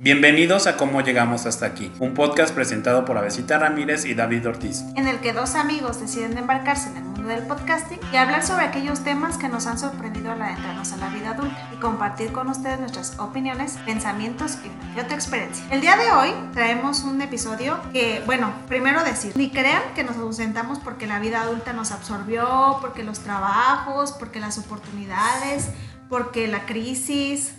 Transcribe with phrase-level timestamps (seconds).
[0.00, 4.84] Bienvenidos a Cómo Llegamos Hasta Aquí, un podcast presentado por Avesita Ramírez y David Ortiz.
[4.94, 8.66] en el que dos amigos deciden embarcarse en el mundo del podcasting y hablar sobre
[8.66, 12.46] aquellos temas que nos han sorprendido al adentrarnos a la vida adulta y compartir con
[12.46, 14.58] ustedes nuestras opiniones, pensamientos
[14.96, 15.64] y otra experiencia.
[15.68, 20.16] El día de hoy traemos un episodio que, bueno, primero decir, ni crean que nos
[20.16, 25.70] ausentamos porque la vida adulta nos absorbió, porque los trabajos, porque las oportunidades,
[26.08, 27.54] porque la crisis,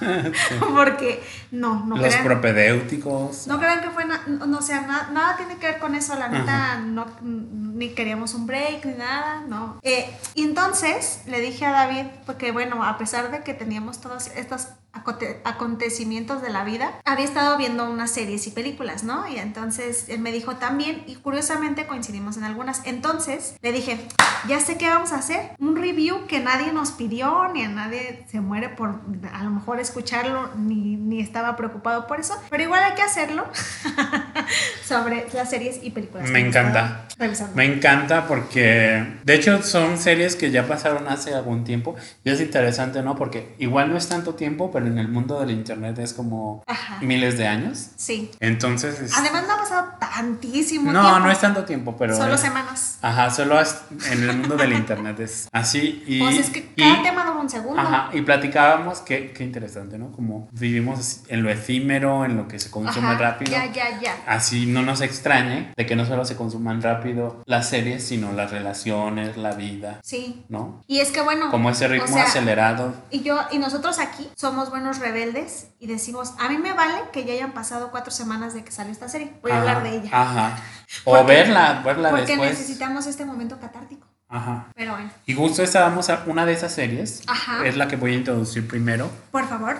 [0.74, 2.24] porque no, no Los crean.
[2.24, 3.46] propedéuticos.
[3.46, 6.14] No crean que fue, na- no, o sea, na- nada tiene que ver con eso,
[6.16, 9.78] la neta, no, ni queríamos un break, ni nada, no.
[9.82, 14.28] Eh, y entonces le dije a David, porque bueno, a pesar de que teníamos todos
[14.28, 19.26] estos aconte- acontecimientos de la vida, había estado viendo unas series y películas, ¿no?
[19.28, 22.82] Y entonces él me dijo también, y curiosamente coincidimos en algunas.
[22.84, 24.06] Entonces le dije,
[24.46, 28.24] ya sé qué vamos a hacer, un review que nadie nos pidió, ni a nadie
[28.30, 29.00] se muere por
[29.32, 33.46] a lo mejor escucharlo, ni, ni estaba preocupado por eso, pero igual hay que hacerlo
[34.86, 36.28] sobre las series y películas.
[36.30, 37.06] Me que encanta.
[37.54, 42.40] Me encanta porque, de hecho, son series que ya pasaron hace algún tiempo y es
[42.40, 43.14] interesante, ¿no?
[43.14, 46.98] Porque igual no es tanto tiempo, pero en el mundo del internet es como Ajá.
[47.00, 47.90] miles de años.
[47.96, 48.30] Sí.
[48.40, 51.20] Entonces, es- Además no ha pasado tantísimo no, tiempo.
[51.20, 52.98] no es tanto tiempo, pero Solo es- semanas.
[53.00, 57.02] Ajá, solo en el mundo del internet es así y Pues es que y- cada
[57.02, 57.80] tema dura un segundo.
[57.80, 60.12] Ajá, y platicábamos, qué, qué interesante, ¿no?
[60.12, 63.52] Como vivimos en lo efímero, en lo que se consume Ajá, rápido.
[63.52, 64.16] Ya, ya, ya.
[64.26, 68.50] Así no nos extrañe de que no solo se consuman rápido las series, sino las
[68.50, 70.44] relaciones, la vida, Sí.
[70.48, 70.82] ¿no?
[70.86, 71.50] Y es que bueno.
[71.50, 72.94] Como ese ritmo o sea, acelerado.
[73.10, 77.24] Y yo, y nosotros aquí somos buenos rebeldes y decimos, a mí me vale que
[77.24, 79.32] ya hayan pasado cuatro semanas de que salió esta serie.
[79.42, 80.10] Voy a hablar de ella.
[80.12, 80.56] Ajá.
[81.04, 82.50] O Porque- verla, verla porque después.
[82.50, 84.06] necesitamos este momento catártico.
[84.34, 84.66] Ajá.
[84.74, 87.22] Pero bueno, Y justo estábamos a una de esas series.
[87.26, 87.64] Ajá.
[87.66, 89.10] Es la que voy a introducir primero.
[89.30, 89.76] por favor.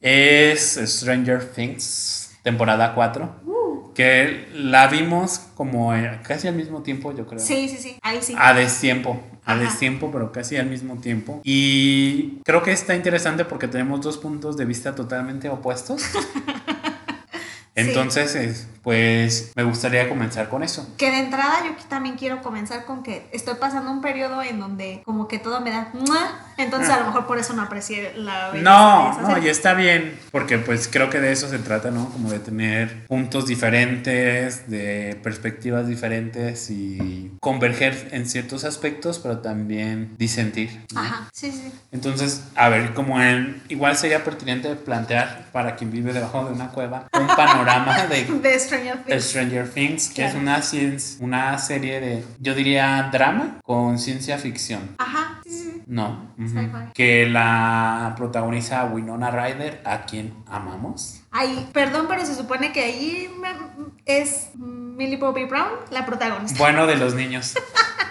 [0.00, 3.40] Es Stranger Things, temporada 4.
[3.44, 7.40] Uh, Que la vimos como eh, casi al mismo tiempo, yo creo.
[7.40, 7.98] sí, sí, sí.
[8.02, 8.34] Ahí sí.
[8.38, 9.60] A destiempo, a Ajá.
[9.62, 11.40] destiempo, pero casi al mismo tiempo.
[11.42, 16.02] Y creo que está interesante porque tenemos dos puntos de vista totalmente opuestos.
[17.78, 20.88] Entonces, es- pues me gustaría comenzar con eso.
[20.96, 25.02] Que de entrada yo también quiero comenzar con que estoy pasando un periodo en donde
[25.04, 25.88] como que todo me da
[26.56, 29.46] entonces a lo mejor por eso no aprecié la No, no, serie.
[29.48, 32.08] y está bien, porque pues creo que de eso se trata, ¿no?
[32.08, 40.14] Como de tener puntos diferentes, de perspectivas diferentes y converger en ciertos aspectos, pero también
[40.18, 40.84] disentir.
[40.94, 41.00] ¿no?
[41.00, 41.72] Ajá, sí, sí.
[41.92, 46.68] Entonces, a ver, como en, igual sería pertinente plantear para quien vive debajo de una
[46.70, 47.67] cueva un panorama
[48.08, 49.24] de De Stranger Things.
[49.24, 54.94] Stranger Things, que es una, cien- una serie de, yo diría, drama con ciencia ficción.
[54.98, 55.40] Ajá.
[55.86, 56.48] No, ujú.
[56.48, 56.92] Sci-fi.
[56.94, 61.17] que la protagoniza Winona Ryder, a quien amamos.
[61.30, 63.30] Ay, perdón, pero se supone que ahí
[64.06, 66.58] es Millie Bobby Brown la protagonista.
[66.58, 67.54] Bueno, de los niños,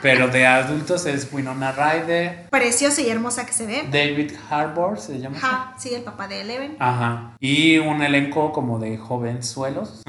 [0.02, 3.84] pero de adultos es Winona Ryder, Preciosa y hermosa que se ve.
[3.92, 5.74] David Harbour, se llama.
[5.80, 6.76] sí, el papá de Eleven.
[6.80, 7.36] Ajá.
[7.40, 10.04] Y un elenco como de jovenzuelos,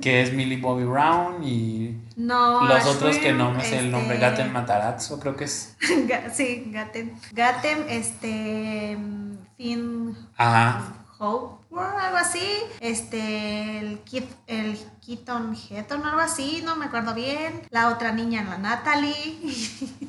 [0.00, 2.62] que es Millie Bobby Brown y No.
[2.66, 5.76] los Ashwin, otros que no me sé el nombre, este, Gaten Matarazzo, creo que es.
[6.32, 7.12] Sí, Gaten.
[7.32, 8.96] Gaten, este.
[8.98, 10.16] mm, Finn.
[10.36, 10.94] Ajá.
[11.18, 12.46] Hope, o algo así.
[12.80, 13.78] Este.
[13.78, 17.62] El, Kit, el Keaton Heaton, algo así, no me acuerdo bien.
[17.70, 19.38] La otra niña, la Natalie.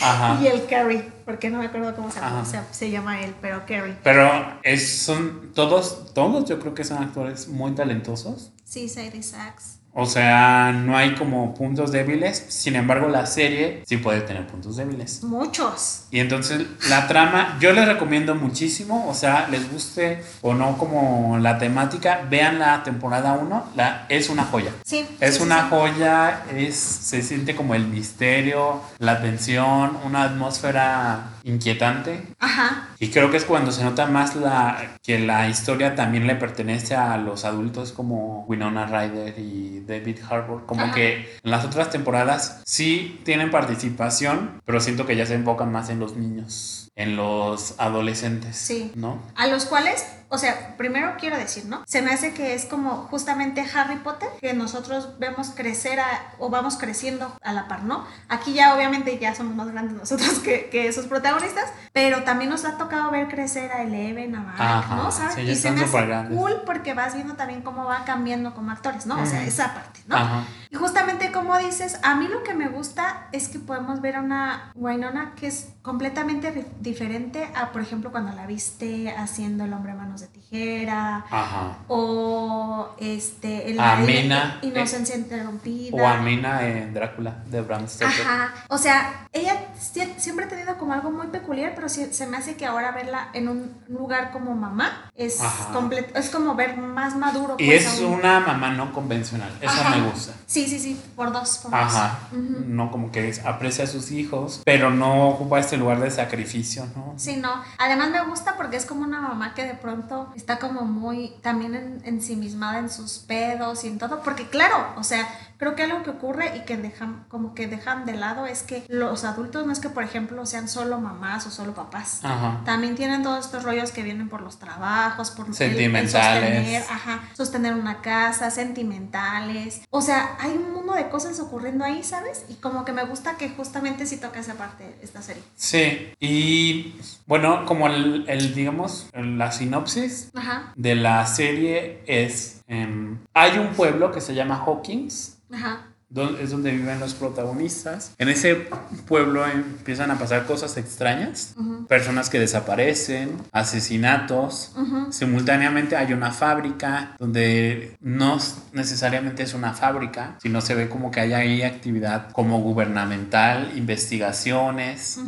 [0.00, 0.40] Ajá.
[0.40, 3.96] y el Carrie, porque no me acuerdo cómo se, llama, se llama él, pero Carrie.
[4.04, 4.30] Pero
[4.62, 8.52] es, son todos, todos yo creo que son actores muy talentosos.
[8.64, 9.77] Sí, Sadie Sachs.
[9.92, 12.44] O sea, no hay como puntos débiles.
[12.48, 15.22] Sin embargo, la serie sí puede tener puntos débiles.
[15.24, 16.04] Muchos.
[16.10, 21.38] Y entonces la trama, yo les recomiendo muchísimo, o sea, les guste o no como
[21.38, 24.72] la temática, vean la temporada 1, la, es una joya.
[24.84, 25.06] Sí.
[25.20, 25.66] Es sí, una sí.
[25.70, 32.22] joya, es, se siente como el misterio, la tensión, una atmósfera inquietante.
[32.38, 32.88] Ajá.
[32.98, 36.94] Y creo que es cuando se nota más la, que la historia también le pertenece
[36.94, 40.66] a los adultos como Winona Ryder y David Harbour.
[40.66, 40.94] Como Ajá.
[40.94, 45.90] que en las otras temporadas sí tienen participación, pero siento que ya se enfocan más
[45.90, 48.56] en los niños, en los adolescentes.
[48.56, 48.92] Sí.
[48.94, 49.22] ¿No?
[49.34, 51.82] A los cuales, o sea, primero quiero decir, ¿no?
[51.86, 56.50] Se me hace que es como justamente Harry Potter, que nosotros vemos crecer a- o
[56.50, 58.04] vamos creciendo a la par, ¿no?
[58.28, 62.64] Aquí ya obviamente ya somos más grandes nosotros que, que esos protagonistas, pero también nos
[62.64, 65.10] ha tocado ver crecer a Eleven, a Ajá, ¿no?
[65.10, 65.34] ¿Sabes?
[65.34, 66.38] sí, y se me hace supergrandes.
[66.38, 69.20] cool porque vas viendo también cómo va cambiando como actores, ¿no?
[69.20, 69.48] O sea, Ujú.
[69.48, 70.16] esa parte, ¿no?
[70.16, 70.44] Ajá.
[70.70, 74.20] Y justamente como dices, a mí lo que me gusta es que podemos ver a
[74.20, 79.94] una Winona que es completamente diferente a, por ejemplo, cuando la viste haciendo El hombre
[79.94, 81.78] manos de tijera Ajá.
[81.88, 85.96] o este el A la Mina, inocencia interrumpida.
[85.96, 88.20] O a Mina en Drácula de Bram Stoker.
[88.20, 92.36] Ajá, o sea, ella siempre ha tenido como algo muy peculiar, pero sí- se me
[92.36, 95.72] hace que ahora verla en un lugar como mamá es Ajá.
[95.72, 97.56] comple- es como ver más maduro.
[97.58, 98.14] Y pues, es aún.
[98.14, 99.50] una mamá no convencional.
[99.60, 99.96] Eso Ajá.
[99.96, 100.32] me gusta.
[100.46, 101.58] Sí, sí, sí, por dos.
[101.58, 101.80] Por dos.
[101.80, 102.18] Ajá.
[102.32, 102.64] Ujú.
[102.66, 107.14] No como que aprecia a sus hijos, pero no ocupa este lugar de sacrificio, ¿no?
[107.16, 107.50] Sí, no.
[107.78, 111.74] Además me gusta porque es como una mamá que de pronto está como muy también
[111.74, 114.22] en, ensimismada en sus pedos y en todo.
[114.22, 115.26] Porque claro, o sea,
[115.58, 118.84] creo que algo que ocurre y que dejan, como que dejan de lado es que
[118.88, 122.20] los adultos no es que, por ejemplo, sean solo mamás o solo papás.
[122.22, 122.62] Ajá.
[122.64, 126.54] También tienen todos estos rollos que vienen por los trabajos, por el- el Sentimentales.
[126.56, 129.82] sostener, ajá, sostener una casa, sentimentales.
[129.90, 132.44] O sea, hay un mundo de cosas ocurriendo ahí, ¿sabes?
[132.48, 135.42] Y como que me gusta que justamente sí toca esa parte esta serie.
[135.56, 136.12] Sí.
[136.20, 136.94] Y
[137.26, 143.68] bueno, como el, el, digamos, la sinopsis Ajá, de la serie es, em, hay un
[143.68, 145.86] pueblo que se llama Hawkins, ajá.
[146.10, 148.12] don- es donde viven los protagonistas.
[148.18, 148.68] En ese
[149.06, 151.54] pueblo empiezan a pasar cosas extrañas,
[151.86, 154.72] personas que desaparecen, asesinatos.
[155.10, 158.38] Simultáneamente hay una fábrica donde no
[158.72, 165.18] necesariamente es una fábrica, sino se ve como que hay ahí actividad como gubernamental, investigaciones.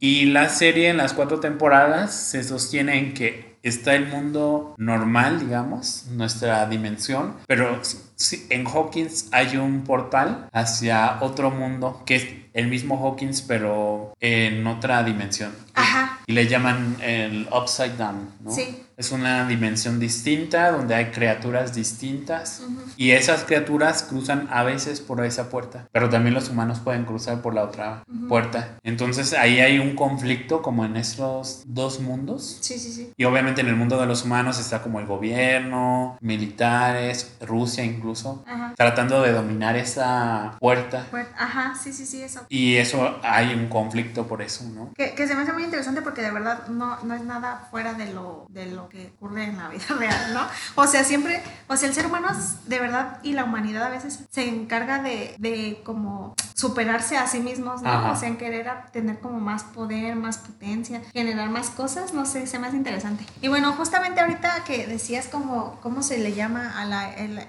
[0.00, 5.40] Y la serie en las cuatro temporadas se sostiene en que está el mundo normal,
[5.40, 7.80] digamos, nuestra dimensión, pero
[8.16, 14.14] sí, en Hawkins hay un portal hacia otro mundo que es el mismo Hawkins, pero
[14.20, 15.52] en otra dimensión.
[15.74, 16.20] Ajá.
[16.26, 18.50] Y le llaman el Upside Down, ¿no?
[18.52, 18.80] Sí.
[18.96, 22.80] Es una dimensión distinta donde hay criaturas distintas Ujú.
[22.96, 27.42] y esas criaturas cruzan a veces por esa puerta, pero también los humanos pueden cruzar
[27.42, 28.28] por la otra Ujú.
[28.28, 28.78] puerta.
[28.84, 32.58] Entonces ahí hay un conflicto como en estos dos mundos.
[32.60, 33.10] Sí, sí, sí.
[33.16, 38.03] Y obviamente en el mundo de los humanos está como el gobierno, militares, Rusia incluso,
[38.46, 38.74] Ajá.
[38.76, 41.06] tratando de dominar esa puerta.
[41.38, 42.40] Ajá, sí, sí, sí, eso.
[42.48, 44.92] Y eso hay un conflicto por eso, ¿no?
[44.94, 47.94] Que, que se me hace muy interesante porque de verdad no, no es nada fuera
[47.94, 50.42] de lo, de lo que ocurre en la vida real, ¿no?
[50.76, 53.90] O sea, siempre, o sea, el ser humano es- de verdad y la humanidad a
[53.90, 57.90] veces se encarga de, de como superarse a sí mismos, ¿no?
[57.90, 58.12] Ajá.
[58.12, 62.46] O sea, en querer tener como más poder, más potencia, generar más cosas, no sé,
[62.46, 63.24] se me hace interesante.
[63.42, 67.40] Y bueno, justamente ahorita que decías como, ¿cómo se le llama a la, el-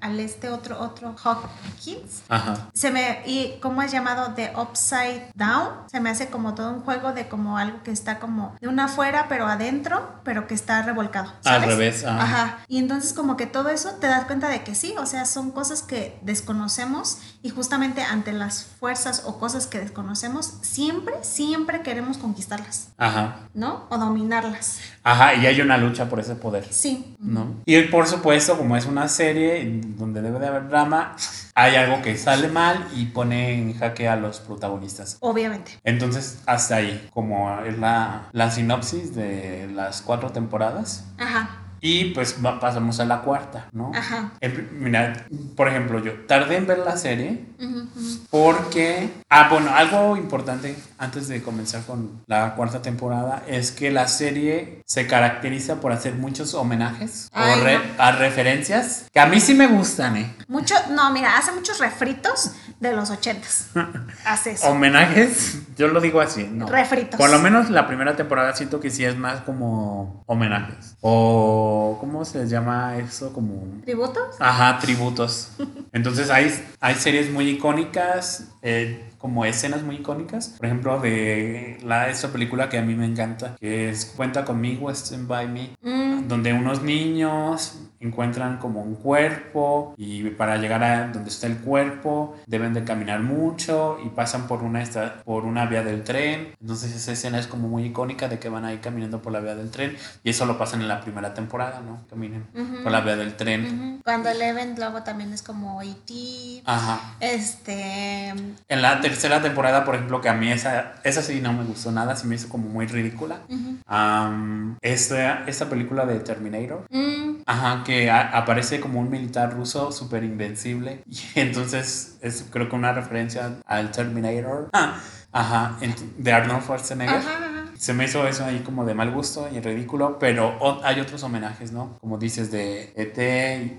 [0.00, 2.22] al este otro, otro Hawkins?
[2.28, 2.68] Ajá.
[2.72, 6.80] Se me, y cómo es llamado The Upside Down, se me hace como todo un
[6.80, 10.82] juego de como algo que está como de una afuera pero adentro, pero que está
[10.82, 11.30] revolcado.
[11.44, 11.68] Al ¿sabes?
[11.68, 12.22] revés, ajá.
[12.22, 12.58] Ajá.
[12.68, 15.50] Y entonces como que todo eso te das cuenta de que sí, o sea, son
[15.50, 22.18] cosas que desconocemos y justamente ante las fuerzas o cosas que desconocemos, siempre, siempre queremos
[22.18, 23.40] conquistarlas, Ajá.
[23.54, 23.86] ¿no?
[23.90, 24.80] O dominarlas.
[25.02, 26.66] Ajá, y hay una lucha por ese poder.
[26.70, 27.16] Sí.
[27.18, 27.54] ¿no?
[27.64, 31.16] Y por supuesto, como es una serie donde debe de haber drama,
[31.54, 35.18] hay algo que sale mal y pone en jaque a los protagonistas.
[35.20, 35.78] Obviamente.
[35.84, 41.04] Entonces, hasta ahí, como es la, la sinopsis de las cuatro temporadas.
[41.18, 41.69] Ajá.
[41.80, 43.92] Y pues pasamos a la cuarta, ¿no?
[43.94, 44.32] Ajá.
[44.40, 47.88] El mira, por ejemplo, yo tardé en ver la serie ujú.
[48.30, 54.08] porque, ah, bueno, algo importante antes de comenzar con la cuarta temporada es que la
[54.08, 57.82] serie se caracteriza por hacer muchos homenajes Ay, o re- no.
[58.02, 60.34] a referencias que a mí sí me gustan, ¿eh?
[60.48, 63.68] Mucho, no, mira, hace muchos refritos de los ochentas.
[64.24, 64.68] Hace eso.
[64.68, 66.66] Homenajes, yo lo digo así, ¿no?
[66.66, 67.18] Refritos.
[67.18, 70.96] Por lo menos la primera temporada siento que sí es más como homenajes.
[71.00, 71.69] O,
[72.00, 73.32] ¿cómo se les llama eso?
[73.32, 73.80] Como...
[73.84, 74.36] ¿Tributos?
[74.38, 75.52] Ajá, tributos.
[75.92, 80.54] Entonces hay, hay series muy icónicas, eh, como escenas muy icónicas.
[80.56, 84.90] Por ejemplo, de la, esta película que a mí me encanta, que es Cuenta conmigo,
[84.90, 91.08] Stand By Me, Mm, donde unos niños encuentran como un cuerpo y para llegar a
[91.08, 95.66] donde está el cuerpo deben de caminar mucho y pasan por una, esta- por una
[95.66, 96.54] vía del tren.
[96.60, 99.54] Entonces esa escena es como muy icónica de que van ahí caminando por la vía
[99.54, 102.00] del tren y eso lo pasan en la primera temporada, ¿no?
[102.08, 102.82] Caminan Ujú.
[102.82, 103.64] por la vía del tren.
[103.66, 104.00] ujú.
[104.02, 106.62] Cuando el event luego también es como E.T.
[106.64, 107.14] Ajá.
[107.20, 108.28] Este.
[108.68, 111.92] En la tercera temporada, por ejemplo, que a mí esa, esa sí no me gustó
[111.92, 113.40] nada, se me hizo como muy ridícula.
[113.48, 113.76] ujú.
[113.86, 116.86] Am, esta, esta película de Terminator.
[116.90, 121.02] Mm, Ajá, que aparece como un militar ruso súper invencible.
[121.10, 124.68] Y entonces es creo que una referencia al Terminator.
[124.72, 125.00] Ah,
[125.32, 125.78] ajá,
[126.18, 127.16] de Arnold Schwarzenegger.
[127.16, 131.22] ajá, se me hizo eso ahí como de mal gusto y ridículo, pero hay otros
[131.22, 131.96] homenajes, ¿no?
[131.98, 133.16] Como dices de ET,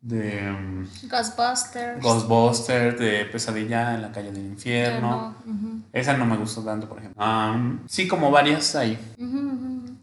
[0.01, 2.01] de um, Ghostbusters.
[2.01, 5.36] Ghostbusters, de Pesadilla en la calle del infierno.
[5.94, 7.24] Esa no me gustó tanto, por ejemplo.
[7.24, 8.98] Um, sí, como varias ahí,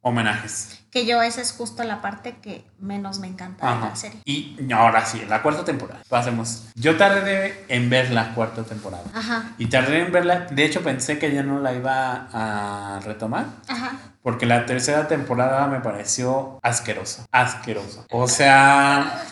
[0.00, 0.77] homenajes.
[0.90, 4.20] Que yo esa es justo la parte que menos me encanta de la serie.
[4.24, 6.00] Y ahora sí, la cuarta temporada.
[6.08, 6.64] Pasemos.
[6.76, 9.04] Yo tardé en ver la cuarta temporada.
[9.14, 10.46] Ajá, Y tardé en verla.
[10.50, 13.46] De hecho, pensé que ya no la iba a retomar.
[13.68, 13.92] ajá.
[14.22, 17.24] Porque la tercera temporada me pareció asquerosa.
[17.30, 18.04] Asquerosa.
[18.10, 19.22] O sea,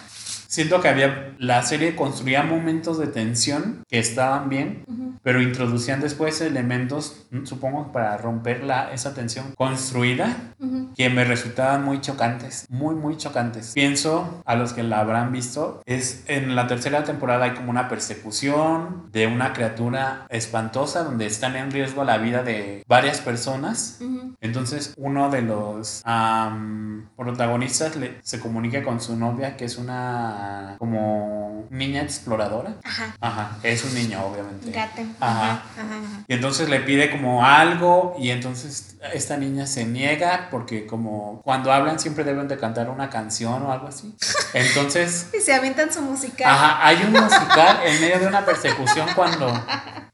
[0.57, 1.35] siento que había.
[1.39, 4.85] La serie construía momentos de tensión que estaban bien.
[4.89, 5.07] ujú.
[5.23, 10.93] Pero introducían después elementos, mm, supongo, para romper la, esa tensión construida Ujú.
[10.97, 13.73] que me resultaban muy chocantes, muy, muy chocantes.
[13.75, 17.89] Pienso, a los que la habrán visto, es en la tercera temporada hay como una
[17.89, 23.99] persecución de una criatura espantosa donde están en riesgo la vida de varias personas.
[24.01, 24.37] Ujú.
[24.41, 30.46] Entonces uno de los am, protagonistas le- se comunica con su novia que es una
[30.79, 32.75] como niña exploradora.
[32.85, 33.17] Ajá.
[33.21, 34.71] Ajá, es un niño obviamente.
[34.79, 34.91] Ajá.
[35.21, 35.51] Ajá.
[35.51, 35.63] Ajá.
[35.77, 36.25] ajá.
[36.29, 41.73] Y entonces le pide como algo y entonces esta niña se niega porque como cuando
[41.73, 44.15] hablan siempre deben de cantar una canción o algo así.
[44.55, 46.51] Entonces, Y se avientan su musical.
[46.51, 49.53] ajá, hay un musical en medio de una persecución cuando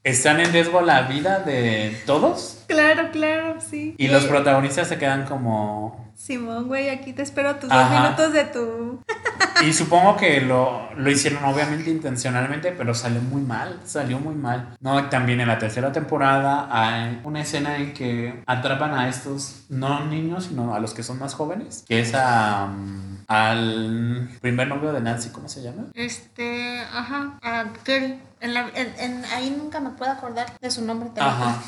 [0.03, 3.95] están en riesgo la vida de todos Claro, claro, sí.
[3.97, 6.11] y los Eh, protagonistas se quedan como...
[6.15, 7.81] Simón, güey, aquí te espero tus Ajá.
[7.81, 9.01] dos minutos de tu.
[9.65, 14.75] Y supongo que lo, lo hicieron obviamente intencionalmente, pero salió muy mal, salió muy mal.
[14.81, 20.05] No, también en la tercera temporada hay una escena en que atrapan a estos, no
[20.05, 24.91] niños, sino a los que son más jóvenes, que es a, um, al primer novio
[24.91, 25.85] de Nancy, ¿cómo se llama?
[25.93, 28.19] Este, ajá, a Gary.
[28.41, 31.09] En la, en, en- ahí nunca me puedo acordar de su nombre.
[31.17, 31.61] Ajá.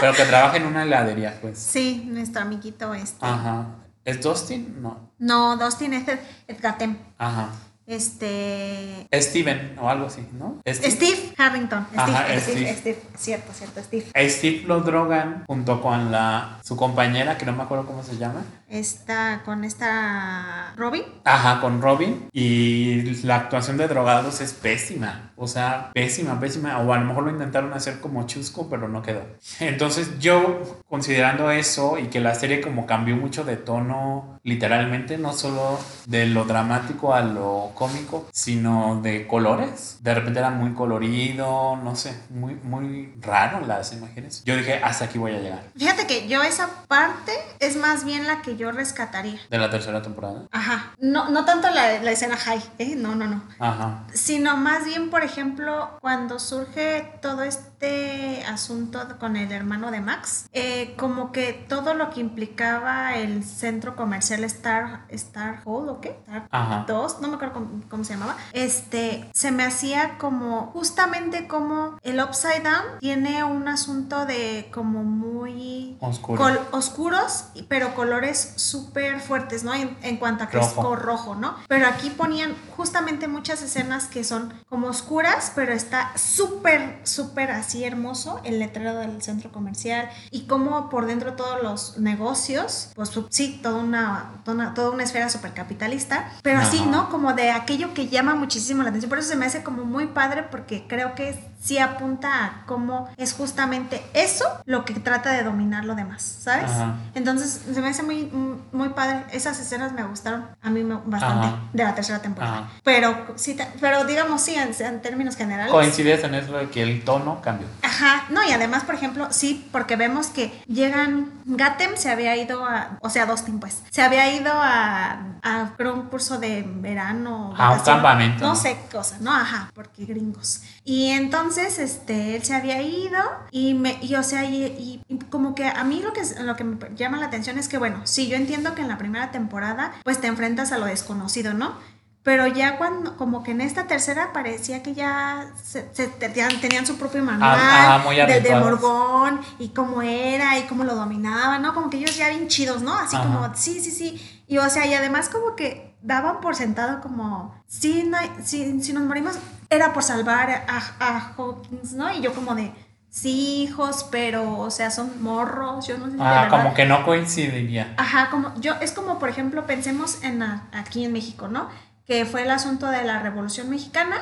[0.00, 1.58] Pero que trabaja en una heladería, pues.
[1.58, 3.24] Sí, nuestro amiguito este.
[3.26, 3.66] Ajá.
[4.06, 4.80] ¿Es Dustin?
[4.80, 5.10] No.
[5.18, 6.96] No, Dustin es Ed- Edgatem.
[7.18, 7.50] Ajá.
[7.86, 9.06] Este.
[9.14, 10.60] Steven o algo así, ¿no?
[10.66, 10.90] Steve.
[10.90, 11.86] Steve Harrington.
[11.88, 12.74] Steve, Ajá, Steve, Steve.
[12.74, 13.02] Steve.
[13.16, 14.06] Cierto, cierto, Steve.
[14.14, 18.16] A Steve lo drogan junto con la su compañera, que no me acuerdo cómo se
[18.16, 18.42] llama.
[18.68, 21.04] Está con esta Robin.
[21.24, 22.28] Ajá, con Robin.
[22.32, 25.32] Y la actuación de drogados es pésima.
[25.36, 26.78] O sea, pésima, pésima.
[26.80, 29.22] O a lo mejor lo intentaron hacer como chusco, pero no quedó.
[29.60, 35.32] Entonces yo, considerando eso y que la serie como cambió mucho de tono, literalmente, no
[35.32, 39.98] solo de lo dramático a lo cómico, sino de colores.
[40.00, 44.42] De repente era muy colorido, no sé, muy, muy raro las imágenes.
[44.44, 45.62] Yo dije, hasta aquí voy a llegar.
[45.76, 49.38] Fíjate que yo esa parte es más bien la que yo rescataría.
[49.48, 50.48] De la tercera temporada.
[50.50, 50.94] Ajá.
[50.98, 52.96] No, no tanto la, la escena high, ¿eh?
[52.96, 53.42] No, no, no.
[53.60, 54.04] Ajá.
[54.12, 60.48] Sino más bien, por ejemplo, cuando surge todo este asunto con el hermano de Max,
[60.52, 66.18] eh, como que todo lo que implicaba el centro comercial Star, Star Hall o qué?
[66.26, 66.84] Star Ajá.
[66.88, 71.98] 2, no me acuerdo cómo, cómo se llamaba, este, se me hacía como justamente como
[72.02, 76.42] el Upside Down tiene un asunto de como muy Oscuro.
[76.42, 79.74] col- oscuros, pero colores súper fuertes, ¿no?
[79.74, 80.96] En, en cuanto a Rojo.
[80.96, 81.56] rojo, ¿no?
[81.68, 87.84] Pero aquí ponían justamente muchas escenas que son como oscuras, pero está súper, súper así
[87.84, 93.60] hermoso el letrero del centro comercial y como por dentro todos los negocios, pues sí,
[93.62, 96.90] toda una, toda una, toda una esfera súper capitalista, pero así, Ajá.
[96.90, 97.10] ¿no?
[97.10, 99.08] Como de aquello que llama muchísimo la atención.
[99.08, 103.08] Por eso se me hace como muy padre porque creo que sí apunta a cómo
[103.16, 106.70] es justamente eso lo que trata de dominar lo demás, ¿sabes?
[106.70, 106.96] Ajá.
[107.14, 108.30] Entonces se me hace muy,
[108.72, 109.24] muy padre.
[109.32, 111.58] Esas escenas me gustaron a mí bastante Ajá.
[111.72, 112.58] de la tercera temporada.
[112.58, 112.70] Ajá.
[112.84, 115.72] Pero sí, pero digamos sí, en, en términos generales.
[115.72, 117.66] Coincides en eso de que el tono cambió.
[117.82, 122.64] Ajá, no, y además, por ejemplo, sí, porque vemos que llegan, Gatem se había ido
[122.64, 125.18] a, o sea, Dustin pues, se había ido a,
[125.54, 127.46] a un curso de verano.
[127.56, 128.56] A un vacaciones, campamento, No ¿no?
[128.56, 129.32] sé qué cosa, ¿no?
[129.32, 130.62] Ajá, porque gringos.
[130.84, 133.18] Y entonces, este, él se había ido
[133.50, 134.64] y me, y o sea, y,
[135.08, 137.78] y- como que a mí lo que, lo que me llama la atención es que,
[137.78, 141.54] bueno, sí, yo entiendo que en la primera temporada, pues te enfrentas a lo desconocido,
[141.54, 141.74] ¿no?
[142.22, 146.84] Pero ya cuando, como que en esta tercera parecía que ya se, se- tenían, tenían
[146.84, 148.56] su propio manual Ah, ah, del de.
[148.56, 151.72] Morgón y cómo era y cómo lo dominaba, ¿no?
[151.72, 152.94] Como que ellos ya bien chidos, ¿no?
[152.94, 153.24] Así Ajá.
[153.24, 154.35] como, sí, sí, sí.
[154.46, 158.80] Y o sea, y además como que daban por sentado como, sí, no hay- si,
[158.82, 159.38] si nos morimos,
[159.70, 162.10] era por salvar a, a Hawkins, ¿no?
[162.12, 162.72] Y yo como de,
[163.10, 167.04] sí, hijos, pero, o sea, son morros, yo no sé si Ah, como que no
[167.04, 167.94] coincidiría.
[167.96, 171.68] Ajá, como yo, es como por ejemplo, pensemos en la- aquí en México, ¿no?
[172.06, 174.16] Que fue el asunto de la Revolución Mexicana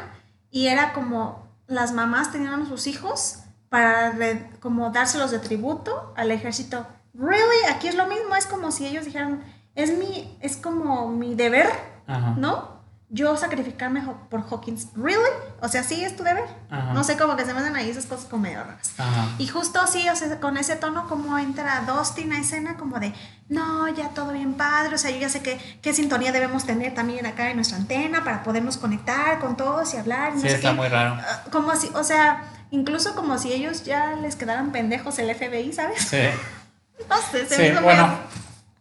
[0.50, 6.14] y era como las mamás tenían a sus hijos para re- como dárselos de tributo
[6.16, 9.42] al ejército really, aquí es lo mismo, es como si ellos dijeran,
[9.74, 11.68] es mi, es como mi deber,
[12.06, 12.34] Ajá.
[12.36, 12.74] ¿no?
[13.10, 15.18] Yo sacrificarme por Hawkins, really?
[15.60, 16.46] O sea, sí es tu deber.
[16.68, 16.92] Ajá.
[16.94, 18.92] No sé, como que se me hacen ahí esas cosas como medio raras.
[18.98, 19.28] Ajá.
[19.38, 23.14] Y justo así, o sea, con ese tono como entra Dustin a escena como de,
[23.48, 26.92] no, ya todo bien padre, o sea, yo ya sé que, qué sintonía debemos tener
[26.94, 30.32] también acá en nuestra antena para podernos conectar con todos y hablar.
[30.32, 30.76] y no Sí, sé está qué".
[30.76, 31.16] muy raro.
[31.20, 35.72] Ah, Como si, o sea, incluso como si ellos ya les quedaran pendejos el FBI,
[35.72, 36.00] ¿sabes?
[36.02, 36.18] Sí.
[37.08, 38.06] No sé, se Sí, me bueno.
[38.06, 38.18] medio-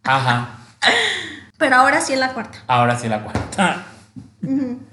[0.06, 0.50] Ajá.
[1.58, 2.60] Pero ahora sí en la cuarta.
[2.68, 3.84] Ahora sí la cuarta.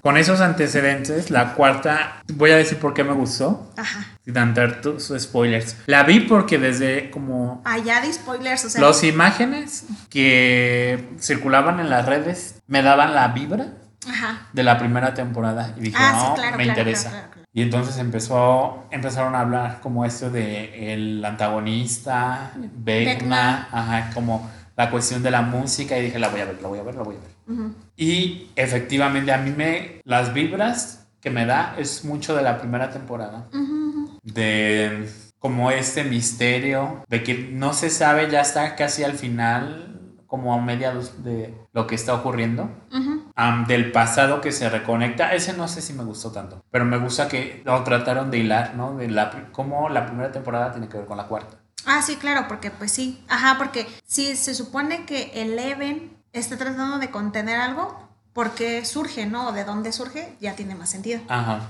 [0.00, 4.06] Con esos antecedentes, la cuarta, voy a decir por qué me gustó, Ajá.
[4.24, 5.76] sin dar tus spoilers.
[5.86, 8.80] La vi porque desde como Allá de spoilers, o sea.
[8.80, 13.66] las imágenes que circulaban en las redes me daban la vibra
[14.08, 14.46] Ajá.
[14.52, 17.10] de la primera temporada y dije, Ah, sí, no, claro, me claro, interesa.
[17.10, 17.26] claro.
[17.52, 23.66] Y entonces empezó, empezaron a hablar como esto de el antagonista, Vecna.
[23.72, 26.78] ajá, como la cuestión de la música y dije, la voy a ver, la voy
[26.78, 27.30] a ver, la voy a ver.
[27.58, 27.74] Ujú.
[27.96, 32.90] Y efectivamente a mí me, las vibras que me da es mucho de la primera
[32.90, 34.18] temporada, Ujú, ujú.
[34.22, 35.08] de
[35.38, 39.86] como este misterio, de que no se sabe, ya está casi al final,
[40.26, 43.24] como a mediados de lo que está ocurriendo Ujú.
[43.34, 45.34] am, del pasado que se reconecta.
[45.34, 48.74] Ese no sé si me gustó tanto, pero me gusta que lo trataron de hilar,
[48.76, 48.96] ¿no?
[48.96, 51.56] De la, cómo la primera temporada tiene que ver con la cuarta.
[51.86, 53.22] Ah, sí, claro, porque pues sí.
[53.28, 59.26] Ajá, porque si se supone que Eleven está tratando de contener algo, ¿por qué surge,
[59.26, 59.48] no?
[59.48, 61.20] O de dónde surge, ya tiene más sentido.
[61.28, 61.68] Ajá.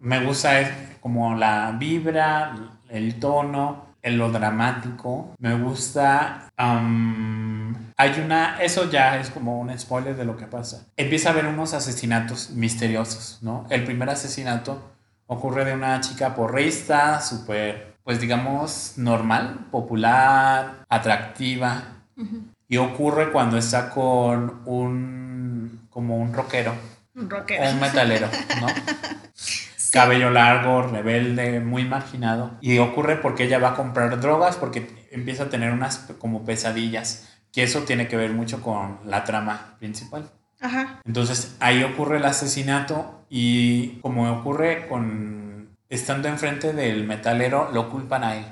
[0.00, 0.70] Me gusta es
[1.00, 2.54] como la vibra,
[2.88, 5.34] el tono, el lo dramático.
[5.38, 6.50] Me gusta.
[6.56, 8.58] am, hay una.
[8.60, 10.86] Eso ya es como un spoiler de lo que pasa.
[10.96, 13.66] Empieza a haber unos asesinatos misteriosos, ¿no?
[13.70, 14.92] El primer asesinato
[15.26, 21.82] ocurre de una chica porrista, súper, pues digamos, normal, popular, atractiva.
[22.68, 25.86] Y ocurre cuando está con un.
[25.90, 26.74] como un rockero.
[27.16, 27.70] Un O rockero.
[27.70, 28.28] un metalero,
[28.60, 28.66] ¿no?
[29.92, 32.58] Cabello largo, rebelde, muy marginado.
[32.60, 37.28] Y ocurre porque ella va a comprar drogas porque empieza a tener unas como pesadillas.
[37.52, 40.28] Que eso tiene que ver mucho con la trama principal.
[40.60, 41.00] Ajá.
[41.04, 45.53] Entonces ahí ocurre el asesinato y como ocurre con...
[45.90, 48.46] Estando enfrente del metalero, lo culpan a él.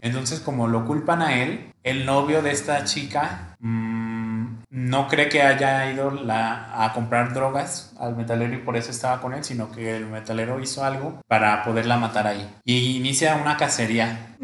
[0.00, 5.42] Entonces, como lo culpan a él, el novio de esta chica mm, no cree que
[5.42, 9.70] haya ido la- a comprar drogas al metalero y por eso estaba con él, sino
[9.70, 12.48] que el metalero hizo algo para poderla matar ahí.
[12.64, 14.36] Y inicia una cacería,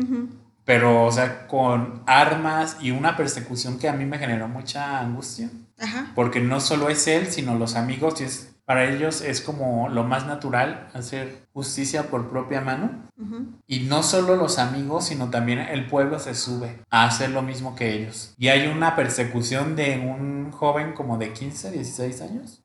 [0.64, 5.50] pero, o sea, con armas y una persecución que a mí me generó mucha angustia,
[5.80, 6.06] Ajá.
[6.14, 10.04] porque no solo es él, sino los amigos, y es, para ellos es como lo
[10.04, 13.02] más natural hacer justicia por propia mano.
[13.66, 17.76] Y no solo los amigos, sino también el pueblo se sube a hacer lo mismo
[17.76, 18.34] que ellos.
[18.38, 22.64] Y hay una persecución de un joven como de 15, 16 años,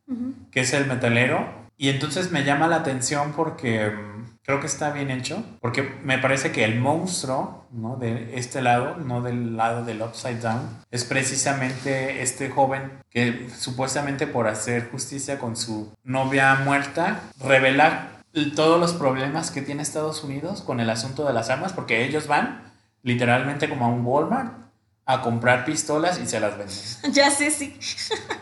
[0.52, 1.70] que es el metalero.
[1.78, 6.18] Y entonces me llama la atención porque mm, creo que está bien hecho, porque me
[6.18, 7.98] parece que el monstruo, ¿no?
[7.98, 14.26] De este lado, no del lado del Upside Down, es precisamente este joven que supuestamente
[14.26, 18.24] por hacer justicia con su novia muerta, revela
[18.56, 22.26] todos los problemas que tiene Estados Unidos con el asunto de las armas, porque ellos
[22.26, 24.52] van literalmente como a un Walmart
[25.06, 26.76] a comprar pistolas y se las venden,
[27.14, 27.78] Ya sé, sí.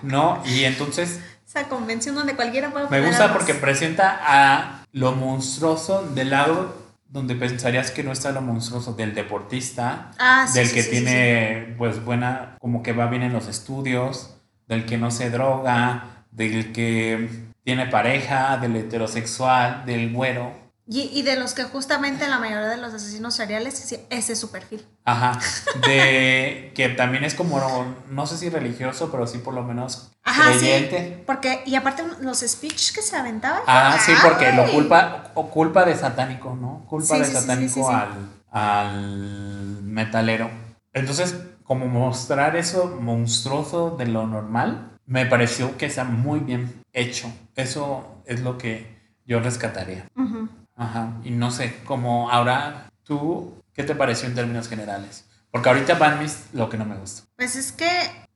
[0.03, 0.41] ¿no?
[0.45, 6.31] Y entonces Esa convención donde cualquiera puede me gusta porque presenta a lo monstruoso del
[6.31, 10.83] lado donde pensarías que no está lo monstruoso del deportista, Ah, sí, del sí, que
[10.83, 14.33] sí, tiene pues buena, como que va bien en los estudios,
[14.67, 17.29] del que no se droga, del que
[17.63, 20.51] tiene pareja, del heterosexual, del güero.
[20.89, 23.79] Y, y de los que justamente la mayoría de los asesinos seriales,
[24.09, 24.85] ese es su perfil.
[25.05, 25.39] Ajá,
[25.87, 30.51] de que también es como, no sé si religioso, pero sí por lo menos Ajá,
[30.51, 31.15] creyente.
[31.17, 31.23] sí.
[31.25, 33.61] Porque, y aparte los speech que se aventaban.
[33.67, 34.71] Ah, sí, porque lo ¡ay!
[34.71, 36.85] culpa, o culpa de satánico, ¿no?
[36.87, 37.89] Culpa Sí, de sí, satánico.
[37.89, 40.49] Al, al metalero.
[40.93, 47.31] Entonces, como mostrar eso monstruoso de lo normal, me pareció que está muy bien hecho.
[47.55, 50.07] Eso es lo que yo rescataría.
[50.15, 50.49] Ujú.
[50.75, 51.13] Ajá.
[51.23, 55.25] Y no sé, como ahora, ¿tú qué te pareció en términos generales?
[55.51, 57.23] Porque ahorita van mis lo que no me gustó.
[57.35, 57.87] Pues es que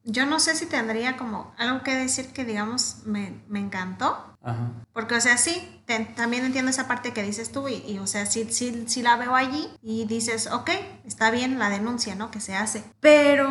[0.04, 4.38] yo no sé si tendría como algo que decir que, digamos, me, me encantó.
[4.44, 4.72] Ajá.
[4.94, 8.08] Porque, o sea, sí, te- también entiendo esa parte que dices tú y, y, o
[8.08, 10.70] sea, sí, sí, sí la veo allí y dices, ok,
[11.06, 12.32] está bien la denuncia, ¿no?
[12.32, 12.84] Que se hace.
[13.00, 13.48] Pero,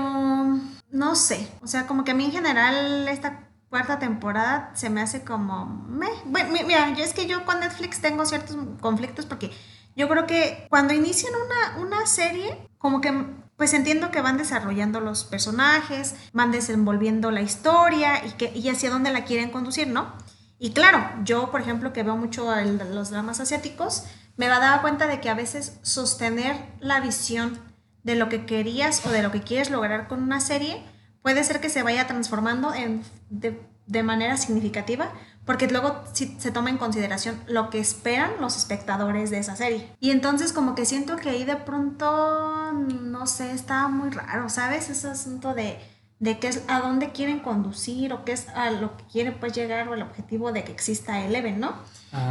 [0.91, 5.01] no sé, o sea, como que a mí en general esta cuarta temporada se me
[5.01, 6.09] hace como, meh.
[6.27, 9.53] Bueno, mi- mira, yo es que yo con Netflix tengo ciertos conflictos porque
[9.97, 11.33] yo creo que cuando inician
[11.77, 13.13] una, una serie, como que
[13.61, 18.89] pues entiendo que van desarrollando los personajes, van desenvolviendo la historia y, que, y hacia
[18.89, 20.15] dónde la quieren conducir, ¿no?
[20.59, 22.51] Y claro, yo, por ejemplo, que veo mucho
[22.91, 24.05] los dramas asiáticos,
[24.39, 27.59] me va a dar cuenta de que a veces sostener la visión
[28.03, 30.83] de lo que querías o de lo que quieres lograr con una serie
[31.21, 35.13] puede ser que se vaya transformando en, de manera significativa
[35.51, 39.93] porque luego se toma en consideración lo que esperan los espectadores de esa serie.
[39.99, 44.89] Y entonces como que siento que ahí de pronto, no sé, está muy raro, ¿sabes?
[44.91, 45.81] Ese asunto de,
[46.21, 49.53] de qué es, a dónde quieren conducir o qué es a lo que quieren pues
[49.53, 51.75] llegar o el objetivo de que exista Eleven, ¿no?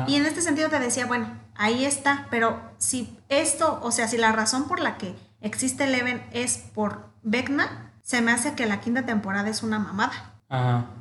[0.08, 4.17] Y en este sentido te decía, bueno, ahí está, pero si esto, o sea, si
[4.17, 8.79] la razón por la que existe Eleven es por Vecna, se me hace que la
[8.79, 10.36] quinta temporada es una mamada.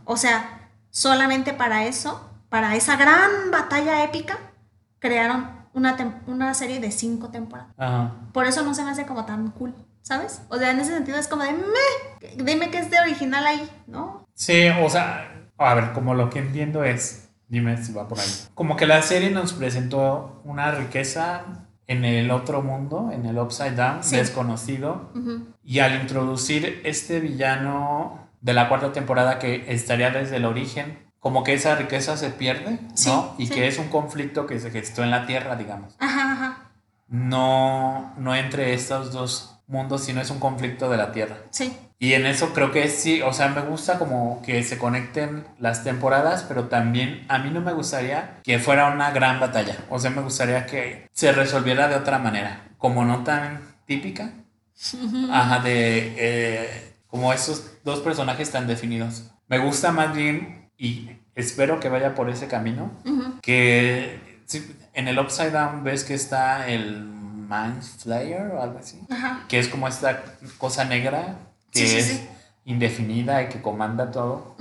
[0.05, 0.58] O sea,
[0.99, 4.37] solamente para eso, para esa gran batalla épica,
[4.99, 8.11] crearon una, una serie de cinco temporadas.
[8.33, 10.43] Por eso no se me hace como tan cool, ¿sabes?
[10.49, 13.71] O sea, en ese sentido es como de, me, dime qué es de original ahí,
[13.87, 14.27] ¿no?
[14.35, 18.27] Sí, o sea, a ver, como lo que entiendo es, dime si va por ahí.
[18.55, 21.45] Como que la serie nos presentó una riqueza
[21.87, 25.13] en el otro mundo, en el Upside Down, desconocido,
[25.63, 31.43] y al introducir este villano de la cuarta temporada que estaría desde el origen, como
[31.45, 33.35] que esa riqueza se pierde, ¿no?
[33.39, 35.95] Y que es un conflicto que se gestó en la Tierra, digamos.
[35.99, 36.71] Ajá, ajá.
[37.09, 41.37] No, no entre estos dos mundos, sino es un conflicto de la Tierra.
[41.51, 41.77] Sí.
[41.99, 45.83] Y en eso creo que sí, o sea, me gusta como que se conecten las
[45.83, 49.77] temporadas, pero también a mí no me gustaría que fuera una gran batalla.
[49.91, 54.31] O sea, me gustaría que se resolviera de otra manera, como no tan típica.
[55.33, 56.15] Ajá, de...
[56.17, 59.31] Eh, como esos dos personajes tan definidos.
[59.49, 62.93] Me gusta más bien y espero que vaya por ese camino,
[63.43, 64.21] que
[64.93, 69.01] en el Upside Down ves que está el Mind Flayer o algo así,
[69.49, 70.23] que es como esta
[70.59, 71.39] cosa negra
[71.73, 72.23] que es
[72.65, 74.55] indefinida y que comanda todo.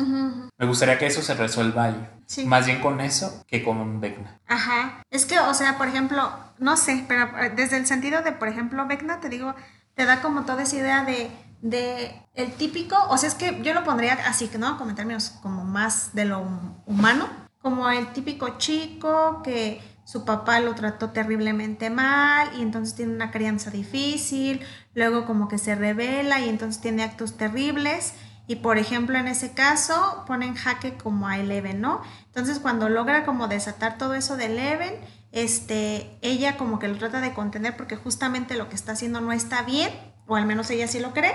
[0.57, 2.09] Me gustaría que eso se resuelva ahí.
[2.45, 4.39] Más bien con eso que con Vecna.
[4.47, 5.03] Ajá.
[5.09, 6.29] Es que, o sea, por ejemplo,
[6.59, 9.55] no sé, pero eh, desde el sentido de, por ejemplo, Vecna, te digo,
[9.95, 13.73] te da como toda esa idea de de el típico, o sea, es que yo
[13.73, 14.77] lo pondría así, ¿no?
[14.77, 16.45] Como en términos como más de lo
[16.85, 17.27] humano,
[17.61, 23.31] como el típico chico que su papá lo trató terriblemente mal y entonces tiene una
[23.31, 24.61] crianza difícil,
[24.93, 28.13] luego como que se revela y entonces tiene actos terribles
[28.47, 32.01] y por ejemplo en ese caso ponen jaque como a Eleven, ¿no?
[32.27, 34.93] Entonces cuando logra como desatar todo eso de Eleven,
[35.33, 39.33] este, ella como que lo trata de contener porque justamente lo que está haciendo no
[39.33, 39.91] está bien
[40.27, 41.33] o al menos ella sí lo cree,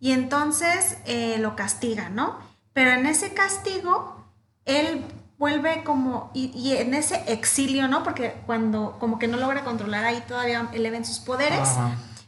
[0.00, 2.38] y entonces eh, lo castiga, ¿no?
[2.72, 4.16] Pero en ese castigo,
[4.64, 5.04] él
[5.38, 8.02] vuelve como, y, en ese exilio, ¿no?
[8.02, 11.68] Porque cuando como que no logra controlar ahí todavía Eleven sus poderes,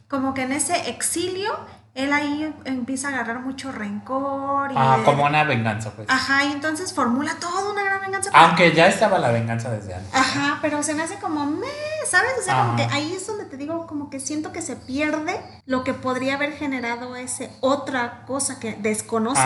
[0.07, 1.57] como que en ese exilio
[1.95, 4.69] él ahí empieza a agarrar mucho rencor.
[4.69, 6.09] Y ah, como una venganza, pues.
[6.09, 8.29] Ajá, y entonces formula toda una gran venganza.
[8.33, 10.13] Aunque ya estaba la venganza desde antes.
[10.13, 11.67] Ajá, pero se me hace como, me,
[12.05, 12.33] ¿sabes?
[12.37, 15.39] O sea, como que ahí es donde te digo, como que siento que se pierde
[15.65, 19.45] lo que podría haber generado ese otra cosa que desconoces.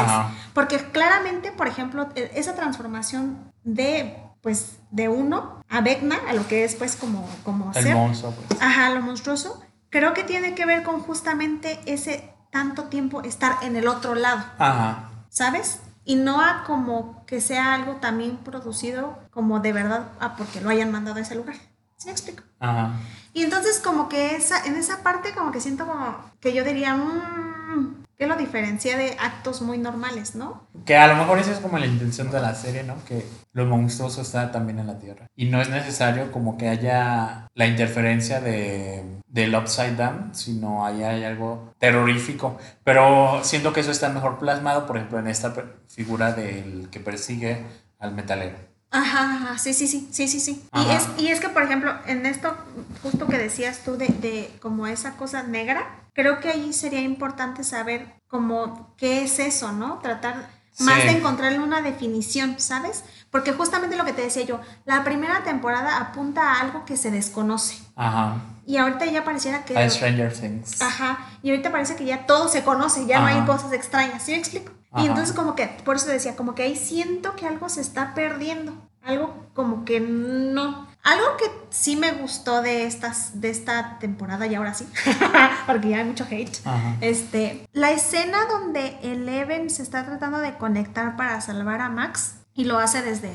[0.56, 6.48] Porque claramente, por ejemplo, e, esa transformación de pues de uno a Vecna, a lo
[6.48, 8.60] que es pues como, como El monstruo, pues.
[8.60, 9.62] Ajá, lo monstruoso.
[9.92, 14.44] Creo que tiene que ver con justamente ese tanto tiempo estar en el otro lado.
[14.58, 15.10] Ajá.
[15.30, 15.80] ¿Sabes?
[16.06, 20.70] Y no a como que sea algo también producido como de verdad a porque lo
[20.70, 21.56] hayan mandado a ese lugar.
[21.98, 22.44] ¿Sí me explico?
[22.60, 22.94] Ajá.
[23.34, 26.96] Y entonces como que esa, en esa parte como que siento como que yo diría,
[26.96, 30.68] mmm, que lo diferencia de actos muy normales, ¿no?
[30.86, 32.96] Que a lo mejor esa es como la intención de la serie, ¿no?
[33.06, 35.28] Que lo monstruoso está también en la Tierra.
[35.38, 41.04] Y no es necesario como que haya la interferencia de, del Upside Down, sino hay,
[41.04, 42.58] hay algo terrorífico.
[42.84, 45.54] Pero siento que eso está mejor plasmado, por ejemplo, en esta
[45.88, 47.63] figura del que persigue
[48.00, 48.58] al metalero.
[48.92, 50.68] Ajá, sí, sí, sí, sí, sí, sí.
[50.74, 52.58] Y es, y es que, por ejemplo, en esto,
[53.04, 57.63] justo que decías tú de, de como esa cosa negra, creo que ahí sería importante
[57.63, 60.00] saber como qué es eso, ¿no?
[60.00, 63.04] Tratar más de encontrarle una definición, ¿sabes?
[63.32, 67.12] Porque justamente lo que te decía yo, la primera temporada apunta a algo que se
[67.12, 67.78] desconoce.
[67.96, 68.38] Ajá.
[68.66, 69.78] Y ahorita ya pareciera que...
[69.78, 70.82] A Stranger Things.
[70.82, 71.28] Ajá.
[71.44, 74.38] Y ahorita parece que ya todo se conoce, ya no hay cosas extrañas, ¿sí me
[74.38, 74.72] explico?
[74.98, 78.14] Y entonces como que, por eso decía, como que ahí siento que algo se está
[78.14, 78.74] perdiendo.
[79.04, 84.56] Algo como que no, algo que sí me gustó de, estas, de esta temporada, y
[84.56, 84.88] ahora sí,
[85.68, 86.58] porque ya hay mucho hate,
[87.02, 92.66] este, la escena donde Eleven se está tratando de conectar para salvar a Max y
[92.66, 93.32] lo hace desde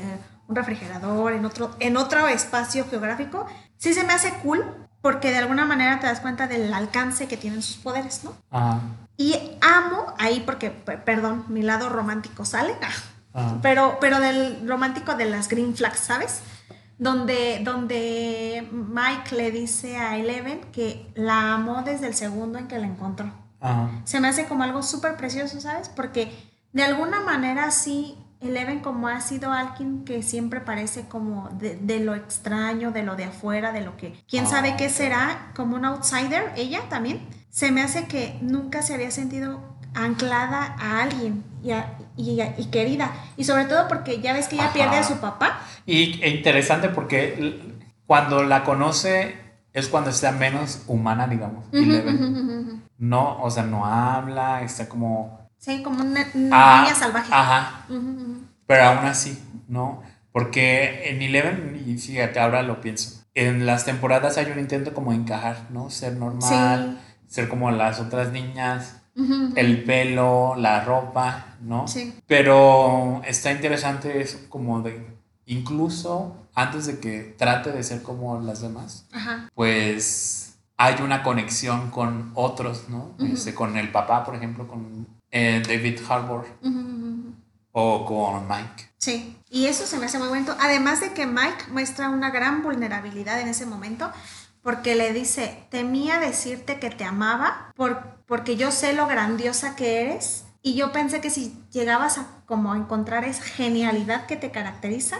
[0.47, 3.47] un refrigerador, en otro, en otro espacio geográfico,
[3.77, 4.63] sí se me hace cool
[5.01, 8.35] porque de alguna manera te das cuenta del alcance que tienen sus poderes, ¿no?
[8.51, 8.79] Ajá.
[9.17, 12.75] Y amo ahí porque, perdón, mi lado romántico sale,
[13.33, 13.57] Ajá.
[13.61, 16.41] pero, pero del romántico de las green flags, ¿sabes?
[16.97, 22.77] Donde, donde Mike le dice a Eleven que la amó desde el segundo en que
[22.79, 23.31] la encontró.
[23.59, 23.89] Ajá.
[24.05, 25.89] Se me hace como algo súper precioso, ¿sabes?
[25.89, 26.31] Porque
[26.71, 31.99] de alguna manera sí, Eleven como ha sido alguien que siempre parece como de, de
[31.99, 34.13] lo extraño, de lo de afuera, de lo que...
[34.29, 35.51] ¿Quién Ah, sabe qué será?
[35.55, 37.27] Como un outsider, ella también.
[37.49, 42.53] Se me hace que nunca se había sentido anclada a alguien y, a- y, a-
[42.57, 43.11] y querida.
[43.37, 44.73] Y sobre todo porque ya ves que ella Ajá.
[44.73, 45.59] pierde a su papá.
[45.85, 47.61] Y e interesante porque
[48.05, 49.35] cuando la conoce
[49.73, 51.65] es cuando está menos humana, digamos.
[51.71, 52.83] Eleven.
[52.97, 55.49] No, o sea, no habla, está como...
[55.57, 57.29] Sí, como una, una Ah, niña salvaje.
[57.33, 57.85] Ajá.
[58.67, 60.01] Pero aún así, ¿no?
[60.31, 65.11] Porque en Eleven, y fíjate, ahora lo pienso, en las temporadas hay un intento como
[65.11, 65.89] de encajar, ¿no?
[65.89, 69.01] Ser normal, ser como las otras niñas,
[69.55, 71.87] El pelo, la ropa, ¿no?
[71.87, 72.13] Sí.
[72.27, 75.05] Pero está interesante eso como de,
[75.45, 79.49] incluso antes de que trate de ser como las demás, Ajá.
[79.53, 83.15] pues hay una conexión con otros, ¿no?
[83.19, 86.45] Este, con el papá, por ejemplo, con eh, David Harbour
[87.71, 88.89] o con Mike.
[88.97, 90.55] Sí, y eso se me hace muy bonito.
[90.59, 94.11] Además de que Mike muestra una gran vulnerabilidad en ese momento,
[94.61, 100.01] porque le dice, temía decirte que te amaba por, porque yo sé lo grandiosa que
[100.01, 104.51] eres y yo pensé que si llegabas a como a encontrar esa genialidad que te
[104.51, 105.17] caracteriza,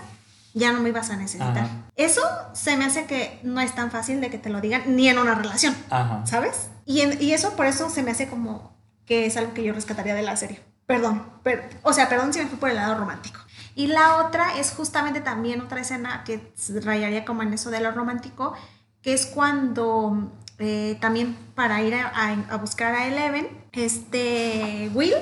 [0.54, 1.58] ya no me ibas a necesitar.
[1.66, 1.70] Ajá.
[1.96, 2.22] Eso
[2.54, 5.18] se me hace que no es tan fácil de que te lo digan ni en
[5.20, 6.26] una relación, Ajá.
[6.26, 6.70] ¿sabes?
[6.86, 8.74] Y, en- y eso por eso se me hace como
[9.06, 10.62] que es algo que yo rescataría de la serie.
[10.88, 13.40] Perdón, per- o sea, perdón si me fui por el lado romántico.
[13.76, 17.92] Y la otra es justamente también otra escena que rayaría como en eso de lo
[17.92, 18.54] romántico,
[19.02, 25.14] que es cuando eh, también para ir a, a- a buscar a Eleven, este Will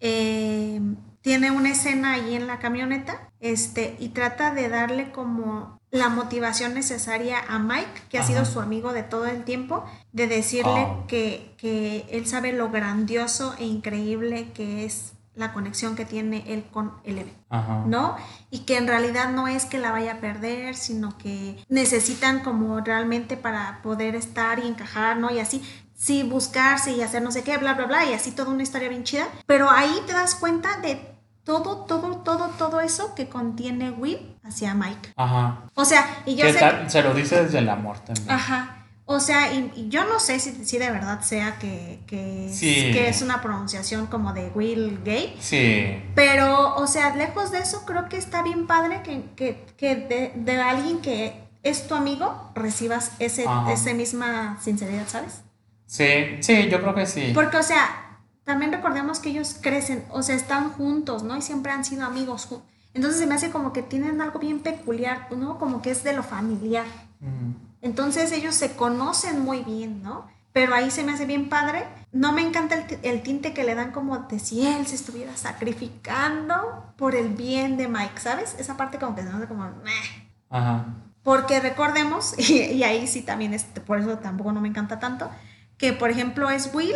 [0.00, 0.80] eh,
[1.20, 6.74] tiene una escena ahí en la camioneta este, y trata de darle como la motivación
[6.74, 11.06] necesaria a Mike, que ha sido su amigo de todo el tiempo, de decirle Oh.
[11.06, 16.66] que, que él sabe lo grandioso e increíble que es la conexión que tiene él
[16.70, 17.84] con Eleven, Ajá.
[17.86, 18.16] ¿no?
[18.50, 22.80] Y que en realidad no es que la vaya a perder, sino que necesitan como
[22.80, 25.30] realmente para poder estar y encajar, ¿no?
[25.30, 25.62] Y así,
[25.94, 28.88] sí, buscarse y hacer no sé qué, bla, bla, bla, y así toda una historia
[28.88, 29.26] bien chida.
[29.46, 31.12] Pero ahí te das cuenta de
[31.44, 35.12] todo, todo, todo, todo eso que contiene Will hacia Mike.
[35.16, 35.62] Ajá.
[35.74, 36.58] O sea, y yo ¿Qué sé...
[36.60, 36.90] tal?
[36.90, 38.30] Se lo dice desde el amor también.
[38.30, 38.81] Ajá.
[39.04, 42.90] O sea, y, y yo no sé si, si de verdad sea que, que, Sí.
[42.92, 45.36] que es una pronunciación como de Will Gay.
[45.40, 46.02] Sí.
[46.14, 50.32] Pero, o sea, lejos de eso, creo que está bien padre que, que, que de,
[50.36, 55.42] de alguien que es tu amigo recibas ese, esa misma sinceridad, ¿sabes?
[55.86, 57.32] Sí, sí, yo creo que sí.
[57.34, 61.36] Porque, o sea, también recordemos que ellos crecen, o sea, están juntos, ¿no?
[61.36, 62.48] Y siempre han sido amigos.
[62.94, 65.58] Entonces se me hace como que tienen algo bien peculiar, ¿no?
[65.58, 66.86] Como que es de lo familiar.
[67.20, 67.71] Mm.
[67.82, 70.26] Entonces ellos se conocen muy bien, ¿no?
[70.52, 71.84] Pero ahí se me hace bien padre.
[72.12, 74.94] No me encanta el, ti- el tinte que le dan como de si él se
[74.94, 78.54] estuviera sacrificando por el bien de Mike, ¿sabes?
[78.58, 79.64] Esa parte como que se hace como...
[79.64, 80.30] "Meh".
[80.50, 80.86] Ajá.
[81.22, 85.30] Porque recordemos, y, y ahí sí también, este, por eso tampoco no me encanta tanto,
[85.78, 86.94] que por ejemplo es Will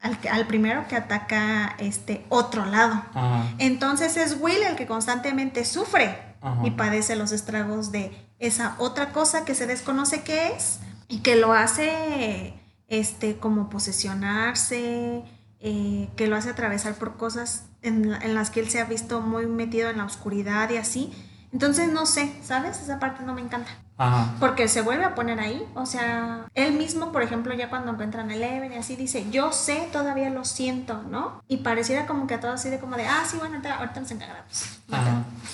[0.00, 2.94] al, al primero que ataca este otro lado.
[3.14, 3.44] Ajá.
[3.58, 6.60] Entonces es Will el que constantemente sufre Ajá.
[6.66, 8.10] y padece los estragos de
[8.42, 12.54] esa otra cosa que se desconoce qué es y que lo hace
[12.88, 15.22] este como posesionarse,
[15.60, 19.20] eh, que lo hace atravesar por cosas en, en las que él se ha visto
[19.20, 21.12] muy metido en la oscuridad y así.
[21.52, 22.80] Entonces no sé, ¿sabes?
[22.80, 23.70] Esa parte no me encanta.
[23.96, 24.34] Ajá.
[24.40, 25.64] Porque se vuelve a poner ahí.
[25.74, 29.52] O sea, él mismo, por ejemplo, ya cuando encuentran a Eleven y así dice, yo
[29.52, 31.42] sé, todavía lo siento, ¿no?
[31.46, 34.00] Y pareciera como que a todos así de como de, ah, sí, bueno, ahorita, ahorita
[34.00, 34.80] nos encargamos.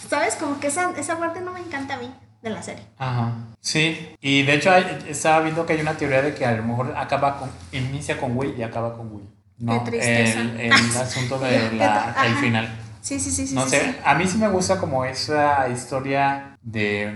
[0.09, 0.37] ¿Sabes?
[0.37, 2.11] Como que esa, esa parte no me encanta a mí
[2.43, 2.85] de la serie.
[2.99, 3.33] Ajá.
[3.61, 4.15] Sí.
[4.21, 6.95] Y de hecho hay- estaba viendo que hay una teoría de que a lo mejor
[6.97, 9.29] acaba con, inicia con Will y acaba con Will.
[9.59, 9.83] ¿no?
[9.85, 10.41] Qué tristeza.
[10.41, 12.41] El, el asunto de la, el Ajá.
[12.41, 12.69] final.
[13.01, 13.55] Sí, sí, sí, sí.
[13.55, 13.97] No sí, sé, sí.
[14.05, 17.11] a mí sí me gusta como esa historia de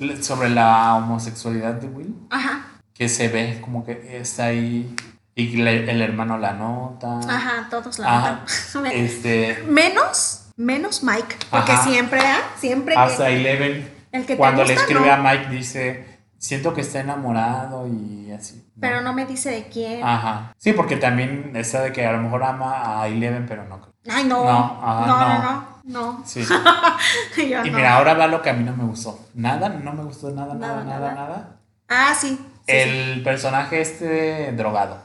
[0.00, 4.94] mm, sobre la homosexualidad de Will, Ajá, que se ve como que está ahí
[5.36, 7.18] y le- el hermano la nota.
[7.28, 8.44] ajá, todos la Ajá.
[8.74, 8.92] notan.
[8.92, 11.36] Este, Menos, menos Mike.
[11.50, 11.84] Porque Ajá.
[11.84, 12.40] siempre, ¿ah?
[12.58, 15.12] Siempre que hasta Eleven, el que cuando le escribe no.
[15.12, 18.64] a Mike, dice, siento que está enamorado y así.
[18.76, 18.80] ¿no?
[18.80, 20.04] Pero no me dice de quién.
[20.04, 20.54] Ajá.
[20.56, 23.94] Sí, porque también está de que a lo mejor ama a Eleven, pero no creo.
[24.08, 24.44] Ay, no.
[24.44, 26.12] No, ajá, no, no, no.
[26.18, 26.22] no.
[26.24, 26.44] Sí.
[27.36, 29.18] Y mira, ahora va lo que a mí no me gustó.
[29.34, 31.28] Nada, no me gustó nada, nada, Nada, nada, nada.
[31.28, 31.56] nada.
[31.88, 32.38] Ah, sí.
[32.66, 35.02] el personaje este drogado.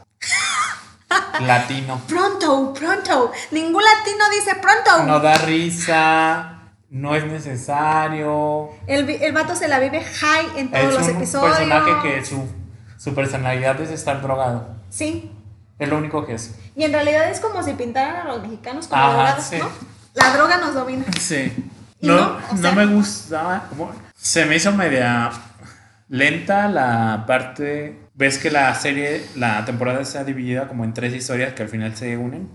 [1.39, 1.99] latino.
[2.07, 3.31] Pronto, pronto.
[3.51, 5.03] Ningún latino dice pronto.
[5.05, 6.58] No da risa.
[6.91, 8.69] No es necesario.
[8.88, 11.58] El, el vato se la vive high en todos es los un episodios.
[11.58, 12.47] personaje que su,
[12.97, 14.67] su personalidad es estar drogado.
[14.89, 15.32] Sí.
[15.78, 16.56] Es lo único que es.
[16.75, 19.58] Y en realidad es como si pintaran a los mexicanos como Ajá, drogados, sí.
[19.60, 19.69] ¿no?
[20.15, 21.06] La droga nos domina.
[21.19, 21.54] Sí.
[22.02, 23.63] No, no, o no sea- me gustaba.
[24.15, 25.30] Se me hizo media
[26.10, 27.99] lenta la parte.
[28.15, 31.95] Ves que la serie, la temporada está dividida como en tres historias que al final
[31.95, 32.49] se unen.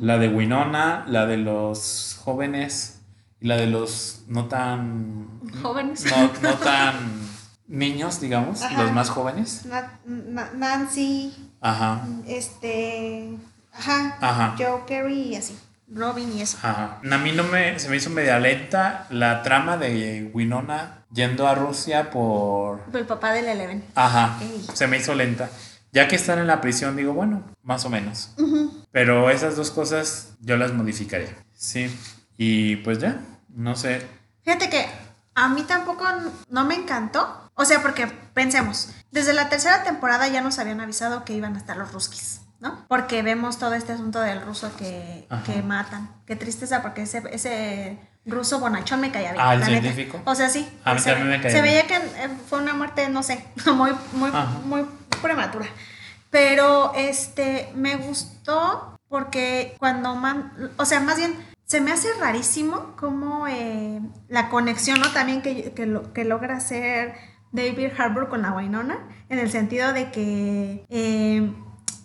[0.00, 2.97] La de Winona, la de los jóvenes
[3.40, 5.28] y la de los no tan.
[5.62, 6.04] Jóvenes.
[6.10, 6.96] No, no tan
[7.66, 8.82] niños, digamos, Ajá.
[8.82, 9.64] los más jóvenes.
[9.66, 12.06] Na- Na- Nancy, Ajá.
[12.26, 13.36] este.
[13.72, 14.16] Ajá.
[14.20, 14.54] Ajá.
[14.58, 15.56] Joe Carey y así.
[15.90, 16.58] Robin y eso.
[16.62, 17.00] Ajá.
[17.10, 21.54] A mí no me, se me hizo media lenta la trama de Winona yendo a
[21.54, 22.82] Rusia por...
[22.92, 23.82] El papá del Eleven.
[23.94, 24.66] Ajá, Ey.
[24.74, 25.48] se me hizo lenta.
[25.90, 28.34] Ya que están en la prisión, digo, bueno, más o menos.
[28.92, 31.34] Pero esas dos cosas yo las modificaría.
[31.54, 31.90] Sí.
[32.38, 33.20] Y pues ya,
[33.54, 34.06] no sé.
[34.44, 34.86] Fíjate que
[35.34, 36.04] a mí tampoco
[36.48, 37.50] no me encantó.
[37.54, 41.58] O sea, porque pensemos, desde la tercera temporada ya nos habían avisado que iban a
[41.58, 42.84] estar los ruskis, ¿no?
[42.86, 46.08] Porque vemos todo este asunto del ruso que, que matan.
[46.24, 49.44] Qué tristeza, porque ese, ese ruso bonachón me caía bien.
[49.44, 49.72] Ah, ¿el neta.
[49.72, 50.22] científico?
[50.24, 50.68] O sea, sí.
[50.84, 51.74] A mí se, también me caía se bien.
[51.74, 54.46] veía que eh, fue una muerte, no sé, muy, muy, Ajá.
[54.64, 54.86] muy
[55.20, 55.66] prematura.
[56.30, 61.34] Pero este me gustó porque cuando man, o sea, más bien
[61.68, 65.12] se me hace rarísimo como eh, la conexión, ¿no?
[65.12, 67.14] También que, que, lo- que logra hacer
[67.52, 71.52] David Harbour con la Wainona, en el sentido de que eh,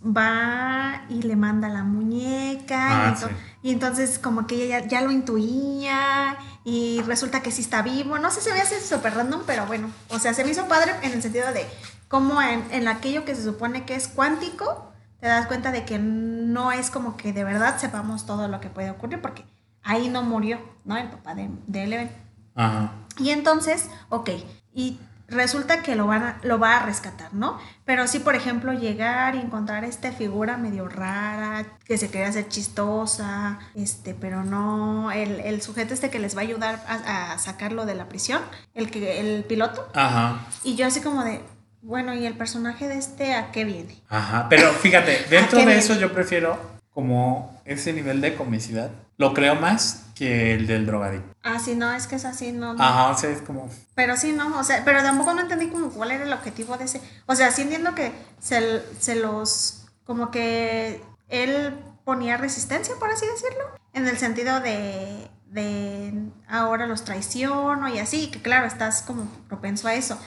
[0.06, 3.26] va y le manda la muñeca Ah, y, sí.
[3.62, 8.20] y entonces como que ella ya, ya lo intuía y resulta que sí está vivo.
[8.20, 10.92] No sé, se me hace súper random, pero bueno, o sea, se me hizo padre
[11.04, 11.66] en el sentido de
[12.10, 16.00] cómo en, en aquello que se supone que es cuántico, te das cuenta de que
[16.00, 19.46] no es como que de verdad sepamos todo lo que puede ocurrir, porque
[19.84, 20.98] ahí no murió, ¿no?
[20.98, 22.12] El papá de, de Eleven.
[22.56, 22.92] Ajá.
[23.20, 24.30] Y entonces, ok,
[24.74, 27.58] y resulta que lo, van a- lo va a rescatar, ¿no?
[27.86, 32.48] Pero sí, por ejemplo, llegar y encontrar esta figura medio rara, que se quiere hacer
[32.50, 37.38] chistosa, este, pero no, el, el sujeto este que les va a ayudar a, a
[37.40, 38.42] sacarlo de la prisión,
[38.76, 40.46] el, que, el piloto, Ajá.
[40.64, 41.42] y yo así como de,
[41.82, 43.96] bueno, ¿y el personaje de este a qué viene?
[44.10, 44.48] Ajá.
[44.50, 46.58] Pero fíjate, dentro de eso yo prefiero
[46.92, 48.92] como ese nivel de comicidad.
[49.18, 51.34] Lo creo más que el del drogadicto.
[51.44, 52.74] Ah, sí, no, es que es así, no.
[52.74, 52.84] no.
[52.84, 53.70] Ajá, o sea, es como...
[53.96, 56.86] Pero sí, no, o sea, pero tampoco no entendí como cuál era el objetivo de
[56.86, 57.02] ese.
[57.26, 63.26] O sea, sí entiendo que se, se los, como que él ponía resistencia, por así
[63.26, 66.14] decirlo, en el sentido de, de
[66.48, 70.20] ahora los traiciono y así, que claro, estás como propenso a eso.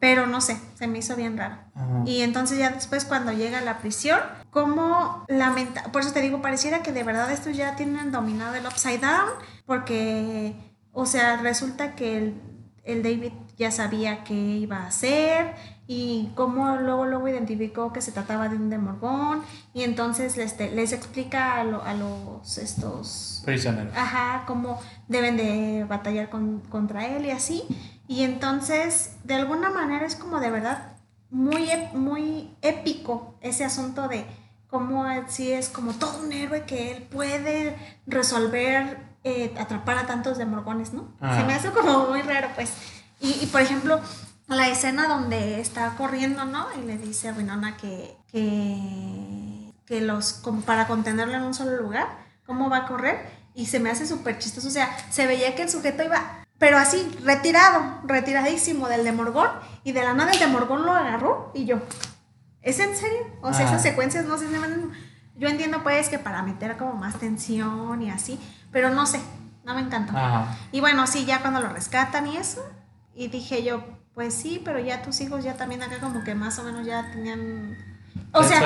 [0.00, 1.56] Pero no sé, se me hizo bien raro.
[1.74, 2.02] Ajá.
[2.04, 4.20] Y entonces ya después cuando llega a la prisión,
[4.54, 8.64] como lamenta, por eso te digo, pareciera que de verdad estos ya tienen dominado el
[8.64, 9.30] upside down,
[9.66, 10.54] porque,
[10.92, 12.40] o sea, resulta que el,
[12.84, 15.56] el David ya sabía qué iba a hacer
[15.88, 20.92] y cómo luego luego identificó que se trataba de un demorgón y entonces les, les
[20.92, 23.90] explica a, lo- a los estos Prisionero.
[23.96, 27.64] ajá, cómo deben de batallar con- contra él y así.
[28.06, 30.92] Y entonces, de alguna manera es como de verdad
[31.30, 34.24] muy, muy épico ese asunto de
[34.68, 40.06] cómo él sí es como todo un héroe que él puede resolver, eh, atrapar a
[40.06, 41.08] tantos demorgones, ¿no?
[41.20, 41.40] Ajá.
[41.40, 42.72] Se me hace como muy raro, pues.
[43.20, 44.00] Y, y, por ejemplo,
[44.48, 46.66] la escena donde está corriendo, ¿no?
[46.78, 51.76] Y le dice a Winona que, que, que los, como para contenerlo en un solo
[51.80, 52.08] lugar,
[52.46, 53.44] cómo va a correr.
[53.54, 54.68] Y se me hace súper chistoso.
[54.68, 59.48] O sea, se veía que el sujeto iba, pero así, retirado, retiradísimo del Demorgón.
[59.84, 61.50] Y de la nada el Demorgón lo agarró.
[61.54, 61.78] Y yo,
[62.64, 63.18] ¿es en serio?
[63.42, 63.68] O sea, Ah.
[63.68, 64.46] esas secuencias no se
[65.36, 68.38] Yo entiendo pues que para meter como más tensión y así,
[68.72, 69.20] pero no sé,
[69.64, 70.12] no me encantó.
[70.72, 72.64] Y bueno, sí, ya cuando lo rescatan y eso,
[73.14, 76.58] y dije yo, pues sí, pero ya tus hijos ya también acá como que más
[76.58, 77.76] o menos ya tenían...
[78.32, 78.62] O sea,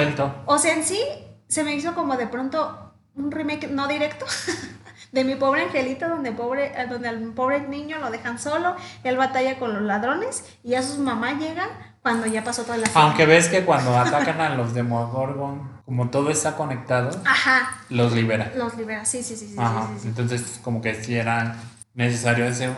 [0.46, 1.00] o sea, en sí
[1.48, 4.26] se me hizo como de pronto un remake no directo
[5.12, 9.16] de mi pobre angelito donde pobre eh, donde al pobre niño lo dejan solo, él
[9.16, 11.68] batalla con los ladrones y ya sus mamás llegan
[12.02, 13.00] cuando ya pasó toda la serie.
[13.02, 18.52] Aunque ves que cuando atacan a los Demogorgon, como todo está conectado, Ajá, los libera.
[18.56, 19.04] los libera.
[19.04, 19.86] Sí, sí, sí, sí, Ajá.
[19.88, 20.08] sí, sí, sí.
[20.08, 21.56] Entonces, como que sí era
[21.94, 22.70] necesario ese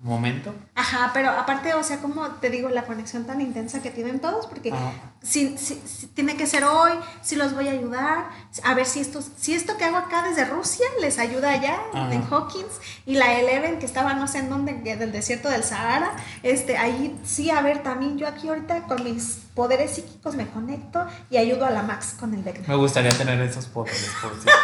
[0.00, 0.54] momento.
[0.74, 4.46] Ajá, pero aparte, o sea, como te digo, la conexión tan intensa que tienen todos,
[4.46, 4.92] porque Ajá.
[5.22, 6.92] si, si- si tiene que ser hoy,
[7.22, 8.28] si los voy a ayudar,
[8.62, 12.12] a ver si esto, si esto que hago acá desde Rusia les ayuda allá Ajá.
[12.14, 12.66] en Hawkins
[13.06, 17.18] y la Eleven que estaba no sé en dónde, del desierto del Sahara, este, ahí
[17.24, 21.64] sí, a ver, también yo aquí ahorita con mis poderes psíquicos me conecto y ayudo
[21.64, 22.68] a la Max con el Vecna.
[22.68, 24.52] Me gustaría tener esos poderes, por cierto.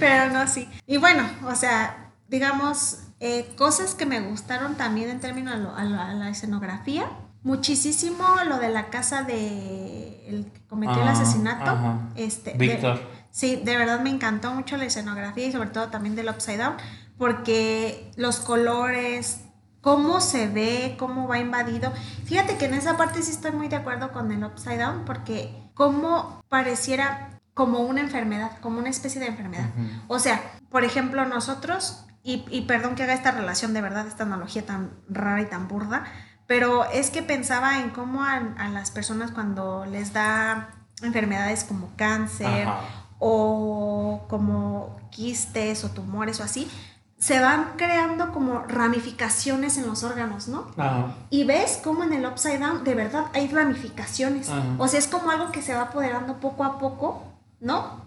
[0.00, 0.68] Pero no, sí.
[0.86, 5.74] Y bueno, o sea, digamos, eh, cosas que me gustaron también en términos a, lo-
[5.76, 7.06] a la- a la escenografía.
[7.42, 11.70] Muchísimo lo de la casa de el que cometió el Ah, asesinato.
[11.70, 11.98] ajá.
[12.16, 13.00] Este, de- Víctor.
[13.30, 16.74] sí, de verdad me encantó mucho la escenografía y sobre todo también del Upside Down,
[17.16, 19.40] porque los colores,
[19.80, 21.92] cómo se ve, cómo va invadido.
[22.26, 25.54] Fíjate que en esa parte sí estoy muy de acuerdo con el Upside Down, porque
[25.74, 29.70] cómo pareciera como una enfermedad, como una especie de enfermedad.
[30.08, 30.40] O sea,
[30.70, 34.90] por ejemplo, nosotros, y, y perdón que haga esta relación de verdad, esta analogía tan
[35.08, 36.04] rara y tan burda,
[36.46, 40.68] pero es que pensaba en cómo a, a las personas cuando les da
[41.00, 42.80] enfermedades como cáncer Ajá.
[43.18, 46.70] o como quistes o tumores o así,
[47.16, 50.66] se van creando como ramificaciones en los órganos, ¿no?
[50.76, 51.14] Ajá.
[51.30, 54.50] Y ves cómo en el upside down de verdad hay ramificaciones.
[54.50, 54.64] Ajá.
[54.76, 57.22] O sea, es como algo que se va apoderando poco a poco,
[57.58, 58.06] ¿no?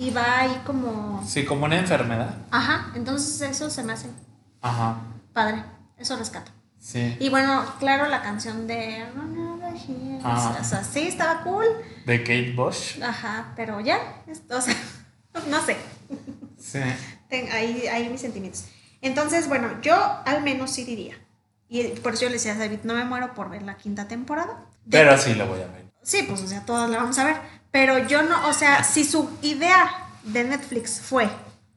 [0.00, 1.22] Y va ahí como...
[1.26, 2.34] Sí, como una enfermedad.
[2.50, 4.08] Ajá, entonces eso se me hace
[4.62, 4.96] Ajá.
[5.34, 5.62] padre.
[5.98, 6.50] Eso rescato.
[6.78, 7.18] Sí.
[7.20, 9.04] Y bueno, claro, la canción de...
[10.24, 10.56] Ajá.
[10.58, 11.66] O sea, sí, estaba cool.
[12.06, 13.02] De Kate Bush.
[13.02, 14.74] Ajá, pero ya, es- o sea,
[15.48, 15.76] no sé.
[16.58, 16.80] Sí.
[17.28, 18.64] Ten- ahí, ahí mis sentimientos.
[19.02, 19.94] Entonces, bueno, yo
[20.24, 21.14] al menos sí diría.
[21.68, 24.08] Y por eso yo le decía a David, no me muero por ver la quinta
[24.08, 24.64] temporada.
[24.86, 25.84] De- Pero sí lo voy a ver.
[26.02, 27.59] Sí, pues, o sea, todas la vamos a ver.
[27.70, 31.30] Pero yo no, o sea, si su idea de Netflix fue,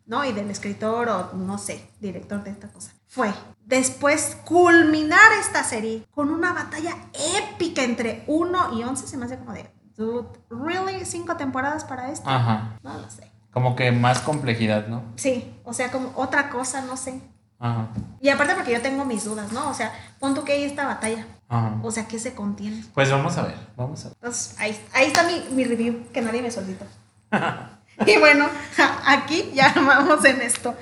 [0.05, 0.25] ¿no?
[0.25, 3.31] Y del escritor o, no sé, director de esta cosa, fue
[3.65, 6.95] después culminar esta serie con una batalla
[7.37, 11.05] épica entre 1 y 11, se me hace como de, dude, ¿really?
[11.05, 12.29] ¿Cinco temporadas para esto?
[12.29, 12.79] Ajá.
[12.81, 13.31] No lo sé.
[13.51, 15.03] Como que más complejidad, ¿no?
[15.15, 17.21] Sí, o sea, como otra cosa, no sé.
[17.59, 17.89] Ajá.
[18.19, 19.69] Y aparte porque yo tengo mis dudas, ¿no?
[19.69, 21.27] O sea, pon tú que hay esta batalla.
[21.49, 21.75] Ajá.
[21.83, 22.83] O sea, ¿qué se contiene?
[22.93, 24.17] Pues vamos a ver, vamos a ver.
[24.21, 26.85] Entonces, ahí, ahí está mi, mi review, que nadie me solicitó.
[28.05, 28.47] y bueno,
[29.05, 30.75] aquí ya vamos en esto.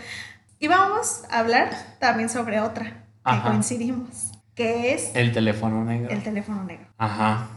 [0.59, 3.49] Y vamos a hablar también sobre otra que Ajá.
[3.49, 6.09] coincidimos, que es El teléfono negro.
[6.11, 6.85] el teléfono negro.
[6.97, 7.47] Ajá.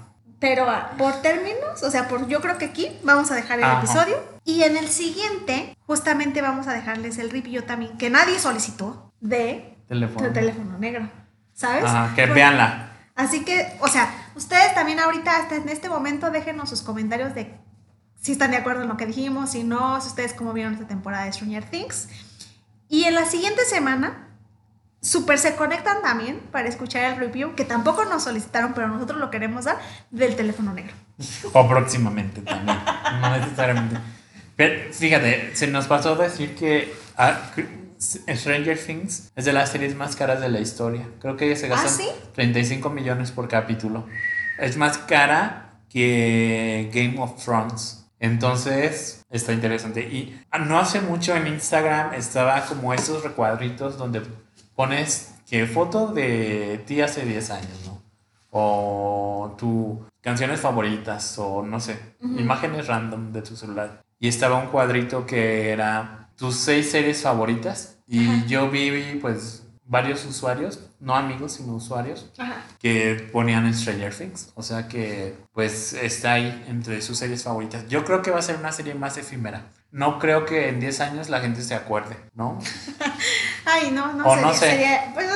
[0.41, 3.65] Pero ah, por términos, o sea, por yo creo que aquí vamos a dejar el
[3.65, 3.79] Ajá.
[3.79, 9.13] episodio y en el siguiente justamente vamos a dejarles el review también que nadie solicitó
[9.21, 10.27] de Teléfono.
[10.27, 11.09] el teléfono negro,
[11.55, 11.85] ¿sabes?
[11.85, 12.91] Ajá, que Por- véanla.
[13.15, 17.55] Así que, o sea, ustedes también ahorita, hasta en este momento, déjenos sus comentarios de
[18.21, 20.87] si están de acuerdo en lo que dijimos, si no, si ustedes cómo vieron esta
[20.87, 22.09] temporada de Stranger Things.
[22.89, 24.29] Y en la siguiente semana,
[25.03, 29.31] súper se conectan también para escuchar el review, que tampoco nos solicitaron, pero nosotros lo
[29.31, 29.79] queremos dar,
[30.11, 30.95] del teléfono negro.
[31.53, 32.79] O próximamente también.
[33.21, 33.97] no necesariamente.
[34.57, 37.51] Pero fíjate, se nos pasó decir que ah,
[38.29, 41.09] Stranger Things es de las series más caras de la historia.
[41.21, 42.09] Creo que se gastan ¿Ah, sí?
[42.35, 44.07] 35 millones por capítulo.
[44.59, 48.07] Es más cara que Game of Thrones.
[48.21, 50.01] Entonces, está interesante.
[50.01, 54.23] Y no hace mucho en Instagram estaba como esos recuadritos donde
[54.75, 58.03] pones que foto de ti hace 10 años, ¿no?
[58.51, 64.03] O tus canciones favoritas, o no sé, imágenes random de tu celular.
[64.19, 67.93] Y estaba un cuadrito que era tus seis series favoritas.
[68.07, 68.47] Y Ajá.
[68.47, 72.57] yo vi, pues, varios usuarios, no amigos, sino usuarios, Ajá.
[72.81, 74.53] que ponían Stranger Things.
[74.55, 77.87] O sea que, pues, está ahí entre sus series favoritas.
[77.89, 79.67] Yo creo que va a ser una serie más efímera.
[79.91, 82.59] No creo que en 10 años la gente se acuerde, ¿no?
[83.65, 84.71] Ay, no, no, O sería, no sé.
[84.71, 85.27] sería- pues,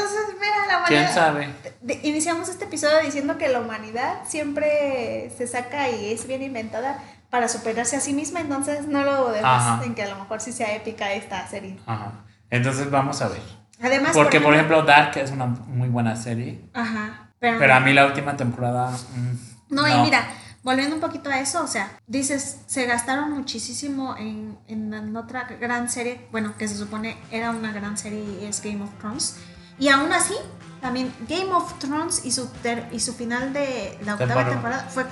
[0.40, 1.54] mira, la ¿Quién humanidad- sabe?
[1.80, 7.02] de- iniciamos este episodio diciendo que la humanidad siempre se saca y es bien inventada
[7.30, 9.84] para superarse a sí misma, entonces no lo dudemos Ajá.
[9.84, 11.78] en que a lo mejor sí sea épica esta serie.
[11.86, 12.24] Ajá.
[12.50, 13.42] Entonces vamos a ver.
[13.82, 16.68] Además, Porque, por ejemplo, Dark es una muy buena serie.
[16.74, 18.90] Ajá, pero, Pero a mí la última temporada.
[18.90, 20.26] mm, no, y mira,
[20.64, 25.44] volviendo un poquito a eso, o sea, dices, se gastaron muchísimo en, en, en otra
[25.60, 29.36] gran serie, bueno, que se supone era una gran serie y es Game of Thrones,
[29.78, 30.34] y aún así,
[30.80, 34.50] también Game of Thrones y su, ter- y su final de la octava Temporada.
[34.50, 35.06] temporada fue,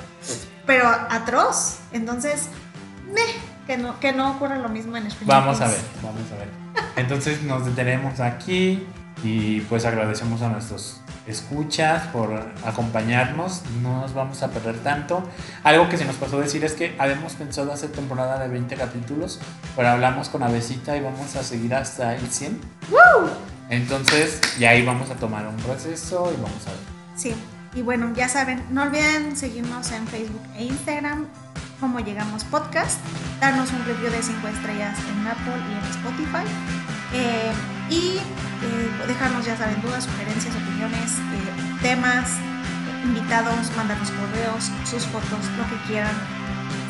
[0.67, 2.49] pero atroz, entonces,
[3.13, 3.21] meh,
[3.69, 6.66] que no, que no ocurra lo mismo en Stranger Vamos a ver, vamos a ver.
[6.97, 8.87] Entonces nos detenemos aquí
[9.23, 12.33] y pues agradecemos a nuestros escuchas por
[12.65, 13.63] acompañarnos.
[13.83, 15.23] No nos vamos a perder tanto.
[15.63, 19.41] Algo que se nos pasó decir es que habíamos pensado hacer temporada de 20 capítulos,
[19.75, 22.61] pero hablamos con Avesita y vamos a seguir hasta el 100.
[23.69, 26.81] Entonces, ya ahí vamos a tomar un proceso y vamos a ver.
[27.17, 27.35] Sí,
[27.75, 31.27] y bueno, ya saben, no olviden seguirnos en Facebook e Instagram
[31.81, 32.99] como Llegamos Podcast,
[33.41, 36.86] darnos un review de 5 estrellas en Apple y en Spotify.
[37.13, 37.53] Eh,
[37.91, 42.33] y eh, dejarnos, ya saben, dudas, sugerencias, opiniones, eh, temas,
[43.05, 46.15] invitados, mandarnos correos, sus fotos, lo que quieran.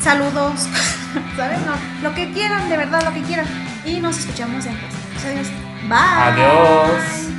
[0.01, 0.67] Saludos,
[1.35, 1.59] ¿saben?
[1.65, 3.45] No, lo que quieran, de verdad, lo que quieran.
[3.85, 5.47] Y nos escuchamos en próximos episodios.
[5.87, 5.97] Bye.
[5.99, 7.36] Adiós.